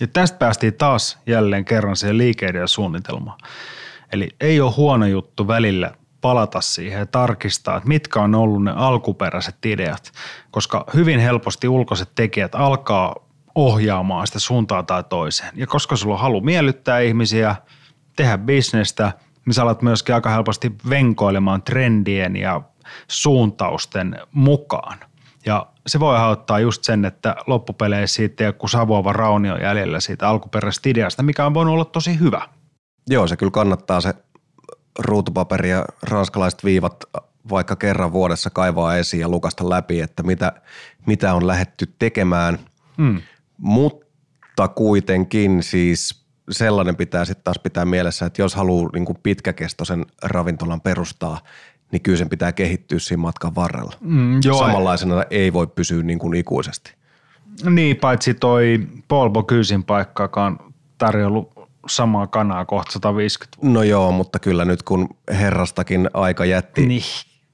Ja 0.00 0.06
tästä 0.12 0.38
päästiin 0.38 0.74
taas 0.74 1.18
jälleen 1.26 1.64
kerran 1.64 1.96
siihen 1.96 2.18
liikeiden 2.18 2.68
suunnitelmaan. 2.68 3.38
Eli 4.12 4.28
ei 4.40 4.60
ole 4.60 4.72
huono 4.76 5.06
juttu 5.06 5.48
välillä 5.48 5.92
palata 6.20 6.60
siihen 6.60 6.98
ja 6.98 7.06
tarkistaa, 7.06 7.76
että 7.76 7.88
mitkä 7.88 8.20
on 8.20 8.34
ollut 8.34 8.64
ne 8.64 8.72
alkuperäiset 8.76 9.66
ideat, 9.66 10.12
koska 10.50 10.84
hyvin 10.94 11.20
helposti 11.20 11.68
ulkoiset 11.68 12.08
tekijät 12.14 12.54
alkaa 12.54 13.14
ohjaamaan 13.54 14.26
sitä 14.26 14.38
suuntaan 14.38 14.86
tai 14.86 15.04
toiseen. 15.04 15.52
Ja 15.54 15.66
koska 15.66 15.96
sulla 15.96 16.14
on 16.14 16.20
halu 16.20 16.40
miellyttää 16.40 17.00
ihmisiä, 17.00 17.56
tehdä 18.16 18.38
bisnestä, 18.38 19.12
niin 19.46 19.54
sä 19.54 19.62
alat 19.62 19.82
myöskin 19.82 20.14
aika 20.14 20.30
helposti 20.30 20.72
venkoilemaan 20.90 21.62
trendien 21.62 22.36
ja 22.36 22.60
suuntausten 23.08 24.20
mukaan. 24.32 24.98
Ja 25.46 25.66
se 25.86 26.00
voi 26.00 26.16
aiheuttaa 26.16 26.60
just 26.60 26.84
sen, 26.84 27.04
että 27.04 27.36
loppupeleissä 27.46 28.16
siitä 28.16 28.44
joku 28.44 28.68
savuava 28.68 29.12
raunio 29.12 29.56
jäljellä 29.56 30.00
siitä 30.00 30.28
alkuperäisestä 30.28 30.88
ideasta, 30.88 31.22
mikä 31.22 31.46
on 31.46 31.54
voinut 31.54 31.74
olla 31.74 31.84
tosi 31.84 32.20
hyvä. 32.20 32.48
Joo, 33.06 33.26
se 33.26 33.36
kyllä 33.36 33.50
kannattaa 33.50 34.00
se 34.00 34.14
ruutupaperi 34.98 35.70
ja 35.70 35.84
ranskalaiset 36.02 36.64
viivat 36.64 37.04
vaikka 37.50 37.76
kerran 37.76 38.12
vuodessa 38.12 38.50
kaivaa 38.50 38.96
esiin 38.96 39.20
ja 39.20 39.28
lukasta 39.28 39.70
läpi, 39.70 40.00
että 40.00 40.22
mitä, 40.22 40.52
mitä 41.06 41.34
on 41.34 41.46
lähetty 41.46 41.94
tekemään. 41.98 42.58
Mm. 42.96 43.20
Mutta 43.58 44.68
kuitenkin 44.68 45.62
siis 45.62 46.22
sellainen 46.50 46.96
pitää 46.96 47.24
sitten 47.24 47.44
taas 47.44 47.58
pitää 47.58 47.84
mielessä, 47.84 48.26
että 48.26 48.42
jos 48.42 48.54
haluaa 48.54 48.90
niin 48.92 49.04
kuin 49.04 49.18
pitkäkestoisen 49.22 50.06
ravintolan 50.22 50.80
perustaa, 50.80 51.40
niin 51.92 52.02
kyllä 52.02 52.18
sen 52.18 52.28
pitää 52.28 52.52
kehittyä 52.52 52.98
siinä 52.98 53.20
matkan 53.20 53.54
varrella. 53.54 53.92
Mm, 54.00 54.40
joo, 54.44 54.58
Samanlaisena 54.58 55.24
ei 55.30 55.52
voi 55.52 55.66
pysyä 55.66 56.02
niin 56.02 56.18
kuin 56.18 56.34
ikuisesti. 56.34 56.94
Niin, 57.70 57.96
paitsi 57.96 58.34
toi 58.34 58.88
Paul 59.08 59.28
Bogysin 59.28 59.84
paikkaakaan 59.84 60.58
tarjollut 60.98 61.51
samaa 61.88 62.26
kanaa 62.26 62.64
kohta 62.64 62.92
150 62.92 63.56
vuotta. 63.62 63.72
No 63.78 63.82
joo, 63.82 64.12
mutta 64.12 64.38
kyllä 64.38 64.64
nyt 64.64 64.82
kun 64.82 65.08
herrastakin 65.30 66.10
aika 66.14 66.44
jätti, 66.44 66.86
Niin. 66.86 67.02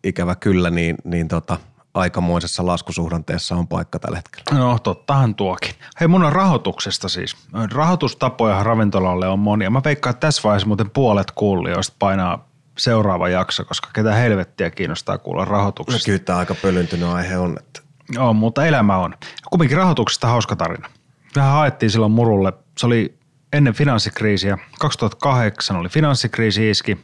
ikävä 0.04 0.35
kyllä, 0.35 0.70
niin, 0.70 0.97
niin 1.04 1.28
tota, 1.28 1.58
aikamoisessa 1.94 2.66
laskusuhdanteessa 2.66 3.54
on 3.56 3.68
paikka 3.68 3.99
tällä 3.99 4.16
hetkellä. 4.16 4.61
No 4.61 4.78
tottahan 4.78 5.35
tuokin. 5.35 5.75
Hei 6.00 6.08
mun 6.08 6.25
on 6.25 6.32
rahoituksesta 6.32 7.08
siis. 7.08 7.37
Rahoitustapoja 7.73 8.62
ravintolalle 8.62 9.28
on 9.28 9.38
monia. 9.38 9.70
Mä 9.70 9.80
veikkaan, 9.85 10.11
että 10.14 10.26
tässä 10.26 10.42
vaiheessa 10.44 10.66
muuten 10.66 10.90
puolet 10.90 11.30
kuulijoista 11.30 11.97
painaa 11.99 12.49
seuraava 12.78 13.28
jakso, 13.28 13.64
koska 13.64 13.90
ketä 13.94 14.14
helvettiä 14.14 14.70
kiinnostaa 14.70 15.18
kuulla 15.18 15.44
No 15.44 15.50
rahoituksesta. 15.50 16.06
kyllä 16.06 16.18
tämä 16.18 16.38
aika 16.38 16.54
pölyntynyt 16.62 17.08
aihe 17.08 17.38
on. 17.38 17.56
Että 17.58 17.80
On, 18.18 18.37
mutta 18.37 18.66
elämä 18.66 18.97
on. 18.99 19.14
Kumminkin 19.50 19.76
rahoituksesta 19.78 20.26
hauska 20.26 20.56
tarina. 20.56 20.88
Mehän 21.37 21.52
haettiin 21.52 21.90
silloin 21.90 22.12
murulle, 22.12 22.52
se 22.78 22.87
oli 22.87 23.18
ennen 23.52 23.75
finanssikriisiä. 23.75 24.59
2008 24.78 25.76
oli 25.76 25.88
finanssikriisi 25.88 26.71
iski. 26.71 26.99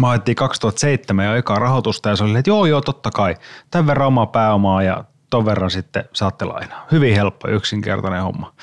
Mä 0.00 0.06
haettiin 0.06 0.36
2007 0.36 1.24
jo 1.24 1.34
ekaa 1.34 1.58
rahoitusta 1.58 2.08
ja 2.08 2.16
se 2.16 2.24
oli, 2.24 2.38
että 2.38 2.50
joo 2.50 2.66
joo 2.66 2.80
totta 2.80 3.10
kai, 3.10 3.36
tämän 3.70 3.86
verran 3.86 4.08
omaa 4.08 4.26
pääomaa 4.26 4.82
ja 4.82 5.04
ton 5.30 5.44
verran 5.44 5.70
sitten 5.70 6.04
saatte 6.12 6.44
lainaa. 6.44 6.86
Hyvin 6.92 7.14
helppo, 7.14 7.48
yksinkertainen 7.48 8.22
homma. 8.22 8.54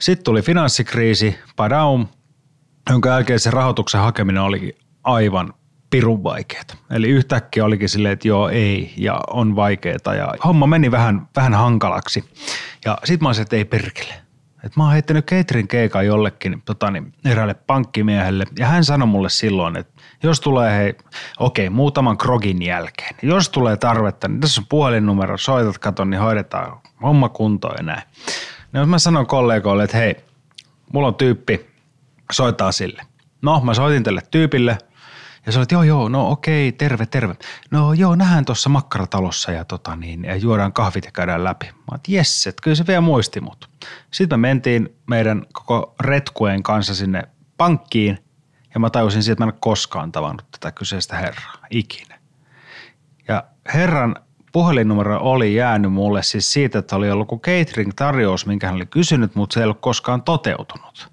Sitten 0.00 0.24
tuli 0.24 0.42
finanssikriisi, 0.42 1.38
padaum, 1.56 2.06
jonka 2.90 3.08
jälkeen 3.08 3.40
se 3.40 3.50
rahoituksen 3.50 4.00
hakeminen 4.00 4.42
olikin 4.42 4.72
aivan 5.04 5.54
pirun 5.90 6.24
vaikeaa. 6.24 6.64
Eli 6.90 7.08
yhtäkkiä 7.08 7.64
olikin 7.64 7.88
silleen, 7.88 8.12
että 8.12 8.28
joo, 8.28 8.48
ei, 8.48 8.94
ja 8.96 9.20
on 9.30 9.56
vaikeaa, 9.56 10.14
ja 10.16 10.34
homma 10.44 10.66
meni 10.66 10.90
vähän, 10.90 11.28
vähän 11.36 11.54
hankalaksi. 11.54 12.24
Ja 12.84 12.98
sit 13.04 13.20
mä 13.20 13.28
olisin, 13.28 13.42
että 13.42 13.56
ei 13.56 13.64
perkele. 13.64 14.23
Että 14.64 14.80
mä 14.80 14.84
oon 14.84 14.92
heittänyt 14.92 15.26
catering 15.26 15.68
keikan 15.68 16.06
jollekin 16.06 16.62
tota, 16.64 16.90
niin, 16.90 17.12
eräälle 17.24 17.54
pankkimiehelle, 17.54 18.44
ja 18.58 18.66
hän 18.66 18.84
sanoi 18.84 19.08
mulle 19.08 19.28
silloin, 19.28 19.76
että 19.76 20.02
jos 20.22 20.40
tulee, 20.40 20.76
hei, 20.76 20.94
okei, 21.38 21.70
muutaman 21.70 22.18
krogin 22.18 22.62
jälkeen, 22.62 23.14
jos 23.22 23.48
tulee 23.48 23.76
tarvetta, 23.76 24.28
niin 24.28 24.40
tässä 24.40 24.60
on 24.60 24.66
puhelinnumero, 24.66 25.38
soitat, 25.38 25.78
katon, 25.78 26.10
niin 26.10 26.20
hoidetaan 26.20 26.78
homma 27.02 27.28
kuntoon 27.28 27.74
ja 27.78 27.82
näin. 27.82 28.02
Niin 28.72 28.80
jos 28.80 28.88
mä 28.88 28.98
sanon 28.98 29.26
kollegoille, 29.26 29.84
että 29.84 29.96
hei, 29.96 30.16
mulla 30.92 31.08
on 31.08 31.14
tyyppi, 31.14 31.66
soittaa 32.32 32.72
sille. 32.72 33.02
No, 33.42 33.60
mä 33.60 33.74
soitin 33.74 34.02
tälle 34.02 34.22
tyypille– 34.30 34.78
ja 35.46 35.52
sä 35.52 35.58
olet, 35.58 35.72
joo 35.72 35.82
joo, 35.82 36.08
no 36.08 36.30
okei, 36.30 36.72
terve, 36.72 37.06
terve. 37.06 37.34
No 37.70 37.92
joo, 37.92 38.14
nähdään 38.14 38.44
tuossa 38.44 38.68
makkaratalossa 38.68 39.52
ja, 39.52 39.64
tota 39.64 39.96
niin, 39.96 40.24
ja 40.24 40.36
juodaan 40.36 40.72
kahvit 40.72 41.04
ja 41.04 41.10
käydään 41.10 41.44
läpi. 41.44 41.66
Mä 41.66 41.72
oot, 41.92 42.08
jes, 42.08 42.46
että 42.46 42.62
kyllä 42.62 42.74
se 42.74 42.86
vielä 42.86 43.00
muisti 43.00 43.40
mut. 43.40 43.68
Sitten 44.10 44.40
me 44.40 44.48
mentiin 44.48 44.96
meidän 45.06 45.46
koko 45.52 45.94
retkueen 46.00 46.62
kanssa 46.62 46.94
sinne 46.94 47.22
pankkiin 47.56 48.18
ja 48.74 48.80
mä 48.80 48.90
tajusin 48.90 49.22
siitä, 49.22 49.32
että 49.32 49.44
mä 49.44 49.48
en 49.48 49.54
ole 49.54 49.58
koskaan 49.60 50.12
tavannut 50.12 50.50
tätä 50.50 50.72
kyseistä 50.72 51.16
herraa, 51.16 51.54
ikinä. 51.70 52.18
Ja 53.28 53.44
herran 53.74 54.16
puhelinnumero 54.52 55.18
oli 55.20 55.54
jäänyt 55.54 55.92
mulle 55.92 56.22
siis 56.22 56.52
siitä, 56.52 56.78
että 56.78 56.96
oli 56.96 57.10
ollut 57.10 57.28
catering-tarjous, 57.28 58.46
minkä 58.46 58.66
hän 58.66 58.76
oli 58.76 58.86
kysynyt, 58.86 59.34
mutta 59.34 59.54
se 59.54 59.60
ei 59.60 59.64
ollut 59.64 59.80
koskaan 59.80 60.22
toteutunut. 60.22 61.08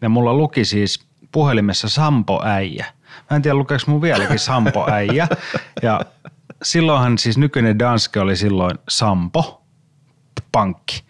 Ja 0.00 0.08
mulla 0.08 0.34
luki 0.34 0.64
siis 0.64 1.06
puhelimessa 1.32 1.88
Sampo 1.88 2.42
äijä– 2.44 2.86
Mä 3.30 3.36
en 3.36 3.42
tiedä, 3.42 3.54
lukeeko 3.54 3.84
mun 3.86 4.02
vieläkin 4.02 4.38
Sampo 4.38 4.90
äijä. 4.90 5.28
Ja 5.82 6.00
silloinhan 6.62 7.18
siis 7.18 7.38
nykyinen 7.38 7.78
Danske 7.78 8.20
oli 8.20 8.36
silloin 8.36 8.78
Sampo, 8.88 9.62
pankki. 10.52 11.02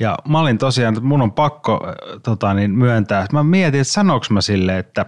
Ja 0.00 0.18
mä 0.28 0.40
olin 0.40 0.58
tosiaan, 0.58 0.94
että 0.94 1.06
mun 1.06 1.22
on 1.22 1.32
pakko 1.32 1.80
äh, 1.88 2.20
tota, 2.22 2.54
niin 2.54 2.70
myöntää, 2.70 3.22
että 3.22 3.36
mä 3.36 3.42
mietin, 3.42 3.80
että 3.80 3.92
sanoinko 3.92 4.26
mä 4.30 4.40
silleen, 4.40 4.78
että 4.78 5.06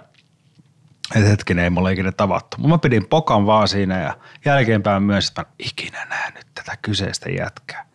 että 1.16 1.28
hetkinen 1.28 1.64
ei 1.64 1.70
mulla 1.70 1.90
ikinä 1.90 2.12
tavattu. 2.12 2.56
Mä 2.58 2.78
pidin 2.78 3.06
pokan 3.08 3.46
vaan 3.46 3.68
siinä 3.68 4.00
ja 4.00 4.16
jälkeenpäin 4.44 5.02
myös, 5.02 5.28
että 5.28 5.42
mä 5.42 5.46
ikinä 5.58 6.04
nähnyt 6.04 6.46
tätä 6.54 6.76
kyseistä 6.82 7.30
jätkää. 7.30 7.86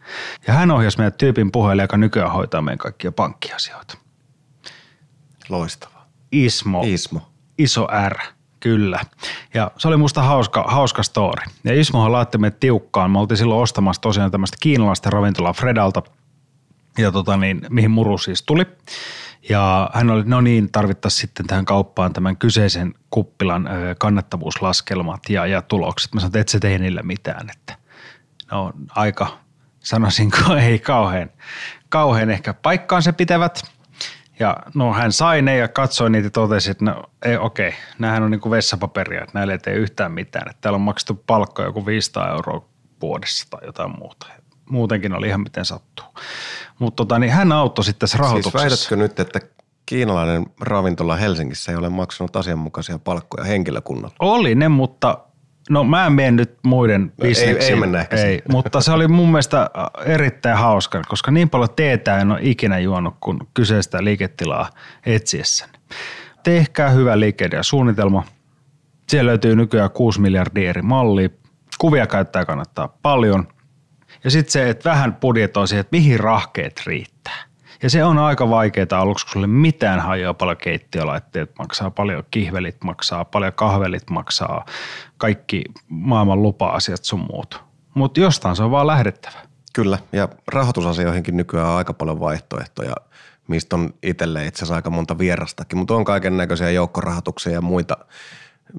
Ja 0.48 0.54
hän 0.54 0.72
ohjasi 0.72 0.98
meidän 0.98 1.14
tyypin 1.14 1.52
puheelle, 1.52 1.82
joka 1.82 1.98
nykyään 1.98 2.32
hoitaa 2.32 2.62
meidän 2.62 2.78
kaikkia 2.78 3.12
pankkiasioita. 3.12 3.98
Loistava. 5.50 6.06
Ismo. 6.32 6.84
Ismo. 6.86 7.22
Iso 7.58 7.88
R. 8.10 8.33
Kyllä. 8.64 9.00
Ja 9.54 9.72
se 9.78 9.88
oli 9.88 9.98
musta 9.98 10.22
hauska, 10.22 10.64
hauska 10.68 11.04
story. 11.04 11.44
Ja 11.64 11.80
Ismohan 11.80 12.12
laittoi 12.12 12.40
meidät 12.40 12.60
tiukkaan. 12.60 13.12
Me 13.12 13.20
oltiin 13.20 13.38
silloin 13.38 13.62
ostamassa 13.62 14.02
tosiaan 14.02 14.32
tämmöistä 14.32 14.58
kiinalaista 14.60 15.10
ravintolaa 15.10 15.54
Fredalta, 15.54 16.04
ja 16.98 17.12
tota 17.12 17.38
niin, 17.38 17.62
mihin 17.70 17.92
muru 17.92 18.18
siis 18.18 18.44
tuli. 18.44 18.66
Ja 19.50 19.90
hän 19.94 20.10
oli, 20.10 20.24
no 20.26 20.42
niin, 20.42 20.72
tarvittaisiin 20.72 21.22
sitten 21.22 21.48
tähän 21.48 21.66
kauppaan 21.66 22.14
tämän 22.14 22.38
kyseisen 22.38 22.94
kuppilan 23.10 23.70
kannattavuuslaskelmat 24.00 25.30
ja, 25.30 25.46
ja 25.46 25.62
tulokset. 25.62 26.14
Mä 26.14 26.20
sanoin, 26.20 26.30
että 26.30 26.40
et 26.40 26.50
se 26.50 26.60
tee 26.60 26.78
niillä 26.78 27.04
mitään, 27.04 27.50
että 27.50 27.78
no 28.52 28.74
aika, 28.90 29.38
sanoisinko, 29.80 30.38
ei 30.70 30.80
kauhean, 30.80 31.30
kauhean 31.90 32.30
ehkä 32.30 32.54
paikkaan 32.54 33.04
se 33.04 33.12
pitävät– 33.12 33.62
ja 34.40 34.58
no 34.74 34.94
hän 34.94 35.12
sai 35.12 35.42
ne 35.42 35.58
ja 35.58 35.68
katsoi 35.68 36.10
niitä 36.10 36.26
ja 36.26 36.32
totesi, 36.32 36.72
että 36.72 36.86
no 36.86 37.04
ei 37.26 37.38
okei, 37.38 37.68
okay, 37.68 37.80
näähän 38.00 38.24
on 38.24 38.32
niin 38.32 38.42
kuin 38.42 38.52
vessapaperia, 38.52 39.24
että 39.24 39.40
näille 39.40 39.54
ei 39.54 39.60
tee 39.60 39.74
yhtään 39.74 40.12
mitään. 40.12 40.50
Että 40.50 40.62
täällä 40.62 40.76
on 40.76 40.82
maksettu 40.82 41.24
palkka 41.28 41.64
joku 41.64 41.86
500 41.86 42.30
euroa 42.30 42.66
vuodessa 43.02 43.48
tai 43.50 43.66
jotain 43.66 43.92
muuta. 44.00 44.28
Muutenkin 44.70 45.14
oli 45.14 45.28
ihan 45.28 45.42
miten 45.42 45.66
sattuu. 45.66 46.06
Mutta 46.80 46.96
tota, 46.96 47.20
niin 47.20 47.32
hän 47.32 47.52
auttoi 47.52 47.86
sitten 47.86 48.00
tässä 48.00 48.18
rahoituksessa. 48.18 48.70
Siis 48.70 48.72
väitätkö 48.72 48.96
nyt, 48.96 49.20
että 49.20 49.40
kiinalainen 49.86 50.46
ravintola 50.62 51.16
Helsingissä 51.16 51.72
ei 51.72 51.78
ole 51.78 51.90
maksanut 51.90 52.36
asianmukaisia 52.36 53.00
palkkoja 53.00 53.44
henkilökunnalle? 53.44 54.16
Oli 54.20 54.56
ne, 54.56 54.70
mutta 54.70 55.18
No 55.70 55.84
mä 55.84 56.06
en 56.06 56.14
mene 56.14 56.32
nyt 56.32 56.58
muiden 56.64 57.14
bisneksiin. 57.22 57.62
Ei, 57.62 57.70
ei 57.70 57.76
mennä 57.76 58.02
ehkä 58.02 58.16
ei, 58.16 58.42
mutta 58.52 58.82
se 58.82 58.92
oli 58.92 59.08
mun 59.08 59.28
mielestä 59.28 59.62
äh, 59.62 60.12
erittäin 60.14 60.58
hauska, 60.58 61.02
koska 61.08 61.32
niin 61.32 61.50
paljon 61.50 61.70
teetä 61.76 62.18
en 62.18 62.32
ole 62.32 62.40
ikinä 62.42 62.80
juonut 62.80 63.16
kuin 63.20 63.40
kyseistä 63.54 64.04
liiketilaa 64.04 64.70
etsiessä. 65.06 65.70
Tehkää 66.44 66.90
hyvä 66.90 67.20
liikeidea 67.20 67.64
suunnitelma. 67.64 68.24
Siellä 69.10 69.30
löytyy 69.30 69.56
nykyään 69.56 69.92
6 69.92 70.22
miljardia 70.22 70.70
eri 70.70 70.82
mallia. 70.82 71.30
Kuvia 71.78 72.08
käyttää 72.08 72.46
kannattaa 72.46 72.98
paljon. 73.02 73.48
Ja 74.24 74.32
sitten 74.32 74.52
se, 74.52 74.70
että 74.70 74.90
vähän 74.90 75.14
budjetoi 75.14 75.68
siihen, 75.68 75.82
että 75.82 75.96
mihin 75.98 76.20
rahkeet 76.20 76.82
riittää. 76.86 77.13
Ja 77.84 77.90
se 77.90 78.04
on 78.04 78.18
aika 78.18 78.50
vaikeaa 78.50 78.88
aluksi, 78.92 79.26
kun 79.26 79.34
sulle 79.34 79.48
mitään 79.48 80.00
hajoaa 80.00 80.34
paljon 80.34 80.58
keittiölaitteet 80.58 81.52
maksaa, 81.60 81.92
paljon 81.92 82.24
kihvelit 82.32 82.84
maksaa, 82.84 83.26
paljon 83.26 83.54
kahvelit 83.54 84.10
maksaa, 84.10 84.66
kaikki 85.18 85.64
maailman 85.90 86.42
lupa-asiat 86.42 87.04
sun 87.04 87.28
muut. 87.32 87.64
Mutta 87.94 88.20
jostain 88.20 88.56
se 88.56 88.64
on 88.64 88.72
vaan 88.72 88.88
lähdettävä. 88.88 89.38
Kyllä, 89.74 89.98
ja 90.12 90.30
rahoitusasioihinkin 90.48 91.38
nykyään 91.38 91.68
on 91.68 91.78
aika 91.78 91.94
paljon 91.94 92.20
vaihtoehtoja, 92.20 92.96
mistä 93.48 93.76
on 93.76 93.94
itselle 94.04 94.46
itse 94.46 94.60
asiassa 94.60 94.76
aika 94.76 94.90
monta 94.90 95.18
vierastakin, 95.18 95.78
mutta 95.78 95.96
on 95.96 96.06
kaiken 96.06 96.38
näköisiä 96.38 96.70
joukkorahoituksia 96.70 97.54
ja 97.54 97.62
muita, 97.62 97.98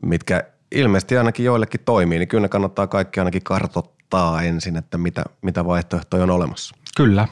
mitkä 0.03 0.43
ilmeisesti 0.73 1.17
ainakin 1.17 1.47
joillekin 1.47 1.81
toimii, 1.85 2.19
niin 2.19 2.29
kyllä 2.29 2.43
ne 2.43 2.49
kannattaa 2.49 2.87
kaikki 2.87 3.21
ainakin 3.21 3.43
kartottaa 3.43 4.43
ensin, 4.43 4.77
että 4.77 4.99
mitä, 4.99 5.25
mitä 5.43 5.67
vaihtoehtoja 5.67 6.23
on 6.23 6.31
olemassa. 6.31 6.77
Kyllä. 6.97 7.29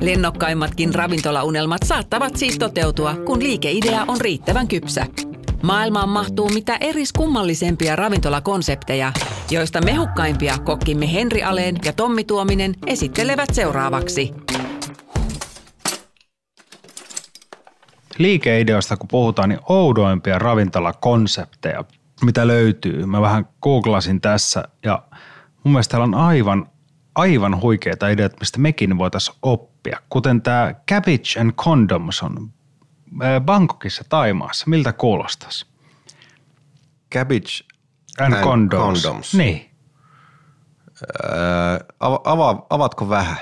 Lennokkaimmatkin 0.00 0.94
ravintolaunelmat 0.94 1.80
saattavat 1.84 2.36
siis 2.36 2.58
toteutua, 2.58 3.14
kun 3.26 3.42
liikeidea 3.42 4.04
on 4.08 4.20
riittävän 4.20 4.68
kypsä. 4.68 5.06
Maailmaan 5.62 6.08
mahtuu 6.08 6.48
mitä 6.48 6.76
eriskummallisempia 6.80 7.96
ravintolakonsepteja, 7.96 9.12
joista 9.50 9.80
mehukkaimpia 9.80 10.58
kokkimme 10.58 11.12
Henri 11.12 11.42
Aleen 11.42 11.76
ja 11.84 11.92
Tommi 11.92 12.24
Tuominen 12.24 12.74
esittelevät 12.86 13.48
seuraavaksi. 13.52 14.34
Liikeideosta 18.18 18.96
kun 18.96 19.08
puhutaan, 19.08 19.48
niin 19.48 19.60
oudoimpia 19.68 20.38
ravintolakonsepteja, 20.38 21.84
mitä 22.24 22.46
löytyy. 22.46 23.06
Mä 23.06 23.20
vähän 23.20 23.48
googlasin 23.62 24.20
tässä 24.20 24.64
ja 24.84 25.02
mun 25.64 25.72
mielestä 25.72 25.90
täällä 25.90 26.04
on 26.04 26.14
aivan, 26.14 26.66
aivan 27.14 27.60
huikeita 27.60 28.08
ideoita, 28.08 28.36
mistä 28.40 28.58
mekin 28.58 28.98
voitaisiin 28.98 29.36
oppia. 29.42 29.98
Kuten 30.08 30.42
tämä 30.42 30.74
Cabbage 30.90 31.40
and 31.40 31.52
Condoms 31.52 32.22
on 32.22 32.50
Bangkokissa 33.40 34.04
Taimaassa. 34.08 34.64
Miltä 34.68 34.92
kuulostaisi? 34.92 35.66
Cabbage 37.12 37.64
and, 38.20 38.32
and 38.34 38.44
condoms. 38.44 39.02
condoms. 39.02 39.34
Niin. 39.34 39.70
Öö, 41.24 41.78
ava, 42.00 42.66
avatko 42.70 43.08
vähän? 43.08 43.36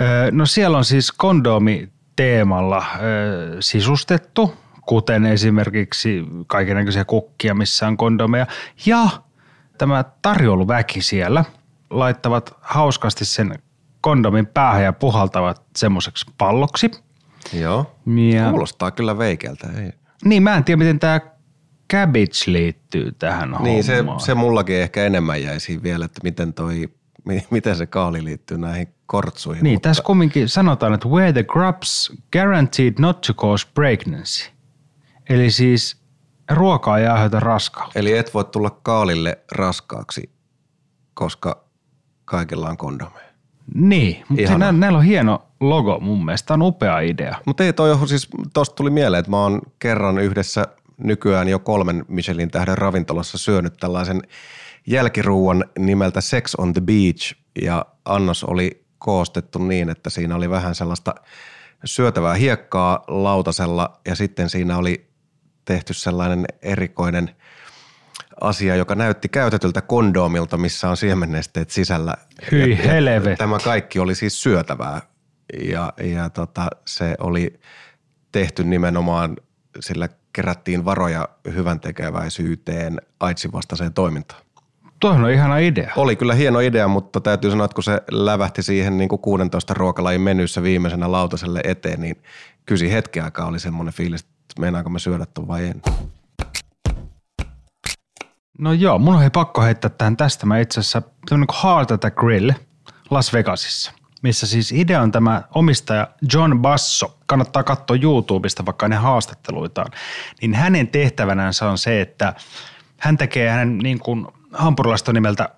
Öö, 0.00 0.30
no 0.30 0.46
siellä 0.46 0.78
on 0.78 0.84
siis 0.84 1.12
kondomi 1.12 1.88
teemalla 2.16 2.86
öö, 3.02 3.56
sisustettu, 3.60 4.54
kuten 4.86 5.26
esimerkiksi 5.26 6.24
kaikenlaisia 6.46 7.04
kukkia, 7.04 7.54
missä 7.54 7.86
on 7.86 7.96
kondomeja. 7.96 8.46
Ja 8.86 9.08
tämä 9.78 10.04
tarjouluväki 10.22 11.02
siellä 11.02 11.44
laittavat 11.90 12.56
hauskasti 12.60 13.24
sen 13.24 13.58
kondomin 14.00 14.46
päähän 14.46 14.84
ja 14.84 14.92
puhaltavat 14.92 15.62
semmoiseksi 15.76 16.26
palloksi– 16.38 16.90
Joo, 17.52 17.96
ja, 18.34 18.50
kuulostaa 18.50 18.90
kyllä 18.90 19.18
veikeltä. 19.18 19.68
Ei. 19.78 19.92
Niin, 20.24 20.42
mä 20.42 20.56
en 20.56 20.64
tiedä, 20.64 20.78
miten 20.78 20.98
tämä 20.98 21.20
cabbage 21.92 22.44
liittyy 22.46 23.12
tähän 23.12 23.56
Niin, 23.60 23.84
se, 23.84 24.04
se 24.18 24.34
mullakin 24.34 24.76
ehkä 24.76 25.04
enemmän 25.04 25.42
jäisi 25.42 25.82
vielä, 25.82 26.04
että 26.04 26.20
miten 26.22 26.54
toi, 26.54 26.88
miten 27.50 27.76
se 27.76 27.86
kaali 27.86 28.24
liittyy 28.24 28.58
näihin 28.58 28.88
kortsuihin. 29.06 29.64
Niin, 29.64 29.74
mutta... 29.74 29.88
tässä 29.88 30.02
kumminkin 30.02 30.48
sanotaan, 30.48 30.94
että 30.94 31.08
where 31.08 31.32
the 31.32 31.42
grubs 31.42 32.12
guaranteed 32.32 32.94
not 32.98 33.20
to 33.20 33.34
cause 33.34 33.66
pregnancy. 33.74 34.50
Eli 35.28 35.50
siis 35.50 35.96
ruokaa 36.50 36.98
ei 36.98 37.06
aiheuta 37.06 37.40
raskautta. 37.40 37.98
Eli 37.98 38.18
et 38.18 38.34
voi 38.34 38.44
tulla 38.44 38.70
kaalille 38.70 39.38
raskaaksi, 39.52 40.30
koska 41.14 41.63
kaikilla 42.24 42.68
on 42.68 42.76
kondomeja. 42.76 43.24
Niin, 43.74 44.24
mutta 44.28 44.58
nä, 44.58 44.72
näillä 44.72 44.98
on 44.98 45.04
hieno 45.04 45.42
logo 45.60 46.00
mun 46.00 46.24
mielestä. 46.24 46.46
Tämä 46.46 46.64
on 46.64 46.68
upea 46.68 47.00
idea. 47.00 47.36
Mutta 47.46 47.64
ei 47.64 47.72
toi 47.72 48.08
siis, 48.08 48.28
tosta 48.54 48.74
tuli 48.74 48.90
mieleen, 48.90 49.18
että 49.18 49.30
mä 49.30 49.42
oon 49.42 49.62
kerran 49.78 50.18
yhdessä 50.18 50.66
nykyään 50.98 51.48
jo 51.48 51.58
kolmen 51.58 52.04
Michelin 52.08 52.50
tähden 52.50 52.78
ravintolassa 52.78 53.38
syönyt 53.38 53.76
tällaisen 53.80 54.22
jälkiruuan 54.86 55.64
nimeltä 55.78 56.20
Sex 56.20 56.54
on 56.58 56.72
the 56.72 56.80
Beach, 56.80 57.34
ja 57.62 57.86
annos 58.04 58.44
oli 58.44 58.84
koostettu 58.98 59.58
niin, 59.58 59.90
että 59.90 60.10
siinä 60.10 60.36
oli 60.36 60.50
vähän 60.50 60.74
sellaista 60.74 61.14
syötävää 61.84 62.34
hiekkaa 62.34 63.04
lautasella 63.08 64.00
ja 64.06 64.14
sitten 64.14 64.50
siinä 64.50 64.78
oli 64.78 65.10
tehty 65.64 65.94
sellainen 65.94 66.44
erikoinen 66.62 67.30
asia, 68.40 68.76
joka 68.76 68.94
näytti 68.94 69.28
käytetyltä 69.28 69.80
kondoomilta, 69.80 70.56
missä 70.56 70.88
on 70.88 70.96
siemennesteet 70.96 71.70
sisällä. 71.70 72.14
Hyi 72.52 72.78
helvetti. 72.84 73.36
Tämä 73.36 73.58
kaikki 73.58 73.98
oli 73.98 74.14
siis 74.14 74.42
syötävää 74.42 75.02
ja, 75.62 75.92
ja 76.02 76.30
tota, 76.30 76.70
se 76.86 77.14
oli 77.18 77.60
tehty 78.32 78.64
nimenomaan, 78.64 79.36
sillä 79.80 80.08
kerättiin 80.32 80.84
varoja 80.84 81.28
hyvän 81.54 81.80
tekeväisyyteen 81.80 83.00
AIDSin 83.20 83.52
vastaiseen 83.52 83.92
toimintaan. 83.92 84.42
Tuohon 85.00 85.24
on 85.24 85.30
ihana 85.30 85.58
idea. 85.58 85.92
Oli 85.96 86.16
kyllä 86.16 86.34
hieno 86.34 86.60
idea, 86.60 86.88
mutta 86.88 87.20
täytyy 87.20 87.50
sanoa, 87.50 87.64
että 87.64 87.74
kun 87.74 87.84
se 87.84 88.02
lävähti 88.10 88.62
siihen 88.62 88.98
niin 88.98 89.08
kuin 89.08 89.20
16 89.20 89.74
ruokalajin 89.74 90.20
menyssä 90.20 90.62
viimeisenä 90.62 91.12
lautaselle 91.12 91.60
eteen, 91.64 92.00
niin 92.00 92.16
kysi 92.66 92.92
hetken 92.92 93.24
aikaa 93.24 93.46
oli 93.46 93.60
semmoinen 93.60 93.94
fiilis, 93.94 94.20
että 94.20 94.60
meinaanko 94.60 94.90
me 94.90 94.98
syödä 94.98 95.26
tuon 95.26 95.48
vai 95.48 95.66
en. 95.66 95.82
No 98.58 98.72
joo, 98.72 98.98
mun 98.98 99.14
on 99.14 99.30
pakko 99.30 99.62
heittää 99.62 99.90
tähän 99.90 100.16
tästä. 100.16 100.46
Mä 100.46 100.58
itse 100.58 100.80
asiassa 100.80 101.02
tämmöinen 101.28 101.46
kuin 101.46 101.58
Heart 101.62 101.90
Attack 101.90 102.16
Grill 102.16 102.50
Las 103.10 103.32
Vegasissa, 103.32 103.92
missä 104.22 104.46
siis 104.46 104.72
idea 104.72 105.02
on 105.02 105.12
tämä 105.12 105.42
omistaja 105.54 106.08
John 106.32 106.58
Basso. 106.58 107.18
Kannattaa 107.26 107.62
katsoa 107.62 107.96
YouTubesta 108.02 108.66
vaikka 108.66 108.88
ne 108.88 108.96
haastatteluitaan. 108.96 109.92
Niin 110.40 110.54
hänen 110.54 110.88
tehtävänänsä 110.88 111.70
on 111.70 111.78
se, 111.78 112.00
että 112.00 112.34
hän 112.98 113.16
tekee 113.16 113.50
hänen 113.50 113.78
niin 113.78 113.98
kuin 113.98 114.26
hampurilaista 114.52 115.12
nimeltä 115.12 115.48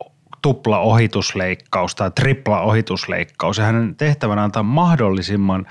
tupla 0.42 0.78
ohitusleikkaus 0.78 1.94
tai 1.94 2.10
tripla 2.10 2.60
ohitusleikkaus. 2.60 3.58
Ja 3.58 3.64
hänen 3.64 3.96
tehtävänä 3.96 4.42
antaa 4.42 4.62
mahdollisimman 4.62 5.66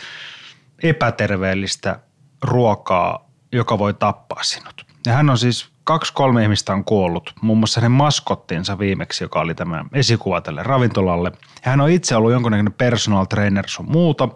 epäterveellistä 0.84 2.00
ruokaa, 2.42 3.30
joka 3.52 3.80
voi 3.80 3.94
tappaa 3.94 4.44
sinut. 4.44 4.86
Ja 5.06 5.14
hän 5.14 5.30
on 5.30 5.38
siis 5.38 5.75
kaksi 5.86 6.14
kolme 6.14 6.44
ihmistä 6.44 6.74
on 6.74 6.86
kuollut, 6.86 7.34
muun 7.42 7.58
muassa 7.58 7.82
hänen 7.82 7.92
maskottinsa 7.92 8.80
viimeksi, 8.80 9.24
joka 9.24 9.40
oli 9.40 9.56
tämä 9.56 9.86
esikuva 9.94 10.42
tälle 10.42 10.64
ravintolalle. 10.64 11.32
Ja 11.66 11.72
hän 11.72 11.82
on 11.82 11.90
itse 11.90 12.16
ollut 12.16 12.32
jonkunnäköinen 12.32 12.74
personal 12.74 13.26
trainer 13.26 13.64
sun 13.68 13.92
muuta. 13.92 14.30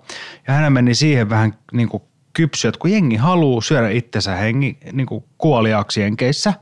Ja 0.48 0.54
hän 0.54 0.74
meni 0.74 0.96
siihen 0.96 1.30
vähän 1.30 1.54
niin 1.72 1.90
kuin 1.90 2.04
kypsyä, 2.34 2.70
että 2.70 2.80
kun 2.80 2.92
jengi 2.92 3.16
haluaa 3.16 3.62
syödä 3.62 3.90
itsensä 3.90 4.36
hengi, 4.36 4.78
niin 4.92 5.08
kuin 5.08 5.24
kuoliaaksi 5.38 6.02
jenkeissä, 6.02 6.54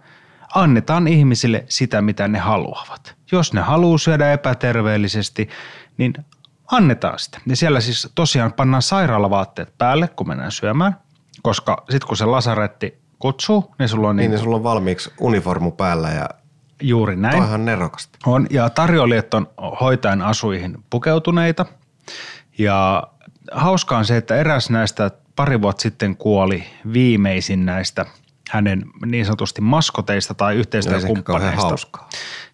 annetaan 0.56 1.08
ihmisille 1.08 1.65
sitä, 1.69 2.02
mitä 2.02 2.28
ne 2.28 2.39
haluavat. 2.39 3.15
Jos 3.32 3.54
ne 3.54 3.62
haluaa 3.62 3.97
syödä 3.97 4.34
epäterveellisesti, 4.34 5.50
niin 5.97 6.13
annetaan 6.71 7.19
sitä. 7.19 7.41
Ja 7.47 7.56
siellä 7.56 7.80
siis 7.80 8.12
tosiaan 8.15 8.54
pannaan 8.54 8.82
sairaalavaatteet 8.82 9.78
päälle, 9.78 10.08
kun 10.08 10.28
mennään 10.28 10.52
syömään, 10.52 10.97
koska 11.41 11.84
sitten 11.89 12.08
kun 12.08 12.17
se 12.17 12.26
lasaretti 12.26 13.06
kutsuu, 13.19 13.75
niin 13.80 13.89
sulla 13.89 14.10
on 14.10 14.15
Niin, 14.15 14.23
niin, 14.23 14.32
niin 14.32 14.43
sulla 14.43 14.56
on 14.56 14.63
valmiiksi 14.63 15.12
uniformu 15.19 15.71
päällä 15.71 16.10
ja 16.10 16.30
juuri 16.82 17.15
näin. 17.15 17.32
toi 17.32 17.41
on 17.41 17.47
ihan 17.47 17.65
nerokasta. 17.65 18.17
On, 18.25 18.47
ja 18.49 18.69
tarjoilijat 18.69 19.34
on 19.34 19.47
hoitajan 19.82 20.21
asuihin 20.21 20.77
pukeutuneita. 20.89 21.65
Ja 22.58 23.03
hauskaa 23.51 23.97
on 23.97 24.06
se, 24.06 24.17
että 24.17 24.36
eräs 24.36 24.69
näistä 24.69 25.12
pari 25.36 25.62
vuotta 25.62 25.82
sitten 25.82 26.17
kuoli 26.17 26.63
viimeisin 26.93 27.65
näistä 27.65 28.06
hänen 28.49 28.86
niin 29.06 29.25
sanotusti 29.25 29.62
maskoteista 29.62 30.34
tai 30.34 30.56
yhteistyökumppaneista. 30.56 31.62
hauskaa. 31.62 32.10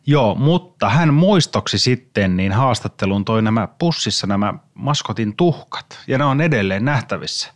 Joo, 0.05 0.35
mutta 0.35 0.89
hän 0.89 1.13
muistoksi 1.13 1.79
sitten 1.79 2.37
niin 2.37 2.51
haastatteluun 2.51 3.25
toi 3.25 3.41
nämä 3.41 3.67
pussissa 3.79 4.27
nämä 4.27 4.53
maskotin 4.73 5.35
tuhkat 5.35 5.99
ja 6.07 6.17
ne 6.17 6.25
on 6.25 6.41
edelleen 6.41 6.85
nähtävissä 6.85 7.51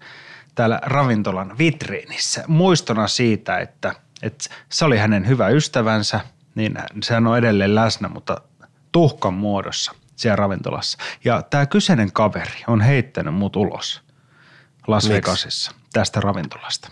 täällä 0.57 0.79
ravintolan 0.83 1.57
vitriinissä. 1.57 2.43
Muistona 2.47 3.07
siitä, 3.07 3.57
että, 3.57 3.95
että 4.21 4.49
se 4.69 4.85
oli 4.85 4.97
hänen 4.97 5.27
hyvä 5.27 5.47
ystävänsä, 5.47 6.19
niin 6.55 6.77
sehän 7.03 7.27
on 7.27 7.37
edelleen 7.37 7.75
läsnä, 7.75 8.07
mutta 8.07 8.41
tuhkan 8.91 9.33
muodossa 9.33 9.91
siellä 10.15 10.35
ravintolassa. 10.35 10.97
Ja 11.23 11.41
tämä 11.41 11.65
kyseinen 11.65 12.11
kaveri 12.11 12.63
on 12.67 12.81
heittänyt 12.81 13.33
mut 13.33 13.55
ulos 13.55 14.01
Las? 14.87 15.09
Vegasissa 15.09 15.71
tästä 15.93 16.21
ravintolasta. 16.21 16.91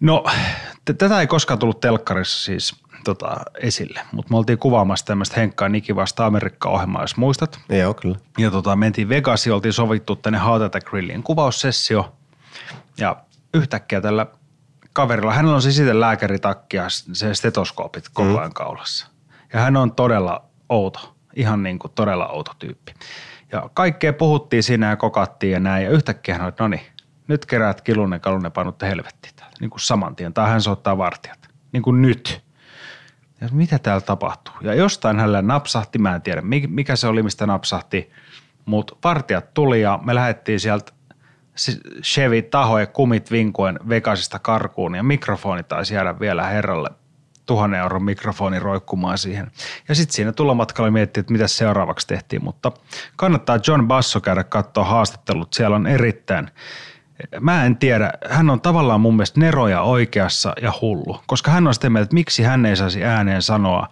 No, 0.00 0.24
t- 0.84 0.98
tätä 0.98 1.20
ei 1.20 1.26
koskaan 1.26 1.58
tullut 1.58 1.80
telkkarissa 1.80 2.44
siis 2.44 2.74
tota, 3.04 3.36
esille, 3.60 4.00
mutta 4.12 4.30
me 4.30 4.36
oltiin 4.36 4.58
kuvaamassa 4.58 5.06
tämmöistä 5.06 5.40
Henkkaa 5.40 5.68
Niki 5.68 5.96
vasta 5.96 6.26
Amerikka-ohjelmaa, 6.26 7.02
jos 7.02 7.16
muistat. 7.16 7.60
Joo, 7.68 7.94
kyllä. 7.94 8.18
Ja 8.38 8.50
tota, 8.50 8.76
mentiin 8.76 9.08
Vegasiin, 9.08 9.54
oltiin 9.54 9.72
sovittu 9.72 10.16
tänne 10.16 10.38
Heart 10.38 10.62
Attack 10.62 10.86
Grillin 10.90 11.22
kuvaussessio. 11.22 12.19
Ja 12.98 13.16
yhtäkkiä 13.54 14.00
tällä 14.00 14.26
kaverilla, 14.92 15.32
hänellä 15.32 15.54
on 15.54 15.62
siis 15.62 15.78
itse 15.78 16.00
lääkäritakki 16.00 16.76
ja 16.76 16.84
se 17.12 17.34
stetoskoopit 17.34 18.08
koko 18.12 18.38
ajan 18.38 18.54
kaulassa. 18.54 19.06
Ja 19.52 19.60
hän 19.60 19.76
on 19.76 19.92
todella 19.92 20.44
outo, 20.68 21.16
ihan 21.36 21.62
niin 21.62 21.78
kuin 21.78 21.92
todella 21.94 22.28
outo 22.28 22.52
tyyppi. 22.58 22.94
Ja 23.52 23.70
kaikkea 23.74 24.12
puhuttiin 24.12 24.62
siinä 24.62 24.90
ja 24.90 24.96
kokattiin 24.96 25.52
ja 25.52 25.60
näin. 25.60 25.84
Ja 25.84 25.90
yhtäkkiä 25.90 26.34
hän 26.34 26.42
oli, 26.42 26.48
että 26.48 26.64
no 26.64 26.68
niin, 26.68 26.86
nyt 27.28 27.46
keräät 27.46 27.80
kilunne 27.80 28.18
kalunne 28.18 28.50
panutte 28.50 28.86
helvettiin 28.88 29.34
täältä. 29.36 29.56
Niin 29.60 29.70
kuin 29.70 29.80
saman 29.80 30.16
tien. 30.16 30.34
Tai 30.34 30.48
hän 30.48 30.62
soittaa 30.62 30.98
vartijat. 30.98 31.48
Niin 31.72 31.82
kuin 31.82 32.02
nyt. 32.02 32.42
Ja 33.40 33.48
mitä 33.52 33.78
täällä 33.78 34.00
tapahtuu? 34.00 34.54
Ja 34.60 34.74
jostain 34.74 35.16
hänellä 35.16 35.42
napsahti, 35.42 35.98
mä 35.98 36.14
en 36.14 36.22
tiedä 36.22 36.40
mi- 36.40 36.66
mikä 36.66 36.96
se 36.96 37.06
oli, 37.06 37.22
mistä 37.22 37.46
napsahti, 37.46 38.10
mutta 38.64 38.96
vartijat 39.04 39.54
tuli 39.54 39.80
ja 39.80 39.98
me 40.02 40.14
lähdettiin 40.14 40.60
sieltä 40.60 40.92
si- 40.92 40.99
Chevy 42.02 42.42
taho 42.42 42.78
ja 42.78 42.86
kumit 42.86 43.30
vinkuen 43.30 43.78
Vegasista 43.88 44.38
karkuun 44.38 44.94
ja 44.94 45.02
mikrofoni 45.02 45.62
taisi 45.62 45.94
jäädä 45.94 46.20
vielä 46.20 46.46
herralle 46.46 46.90
tuhannen 47.46 47.80
euron 47.80 48.04
mikrofoni 48.04 48.58
roikkumaan 48.58 49.18
siihen. 49.18 49.50
Ja 49.88 49.94
sitten 49.94 50.14
siinä 50.14 50.32
tulomatkalla 50.32 50.90
miettii, 50.90 51.20
että 51.20 51.32
mitä 51.32 51.48
seuraavaksi 51.48 52.06
tehtiin, 52.06 52.44
mutta 52.44 52.72
kannattaa 53.16 53.58
John 53.66 53.86
Basso 53.86 54.20
käydä 54.20 54.44
katsoa 54.44 54.84
haastattelut. 54.84 55.52
Siellä 55.52 55.76
on 55.76 55.86
erittäin, 55.86 56.50
mä 57.40 57.64
en 57.64 57.76
tiedä, 57.76 58.12
hän 58.30 58.50
on 58.50 58.60
tavallaan 58.60 59.00
mun 59.00 59.16
mielestä 59.16 59.40
neroja 59.40 59.82
oikeassa 59.82 60.52
ja 60.62 60.72
hullu, 60.80 61.20
koska 61.26 61.50
hän 61.50 61.66
on 61.66 61.74
sitä 61.74 61.90
mieltä, 61.90 62.04
että 62.04 62.14
miksi 62.14 62.42
hän 62.42 62.66
ei 62.66 62.76
saisi 62.76 63.04
ääneen 63.04 63.42
sanoa 63.42 63.88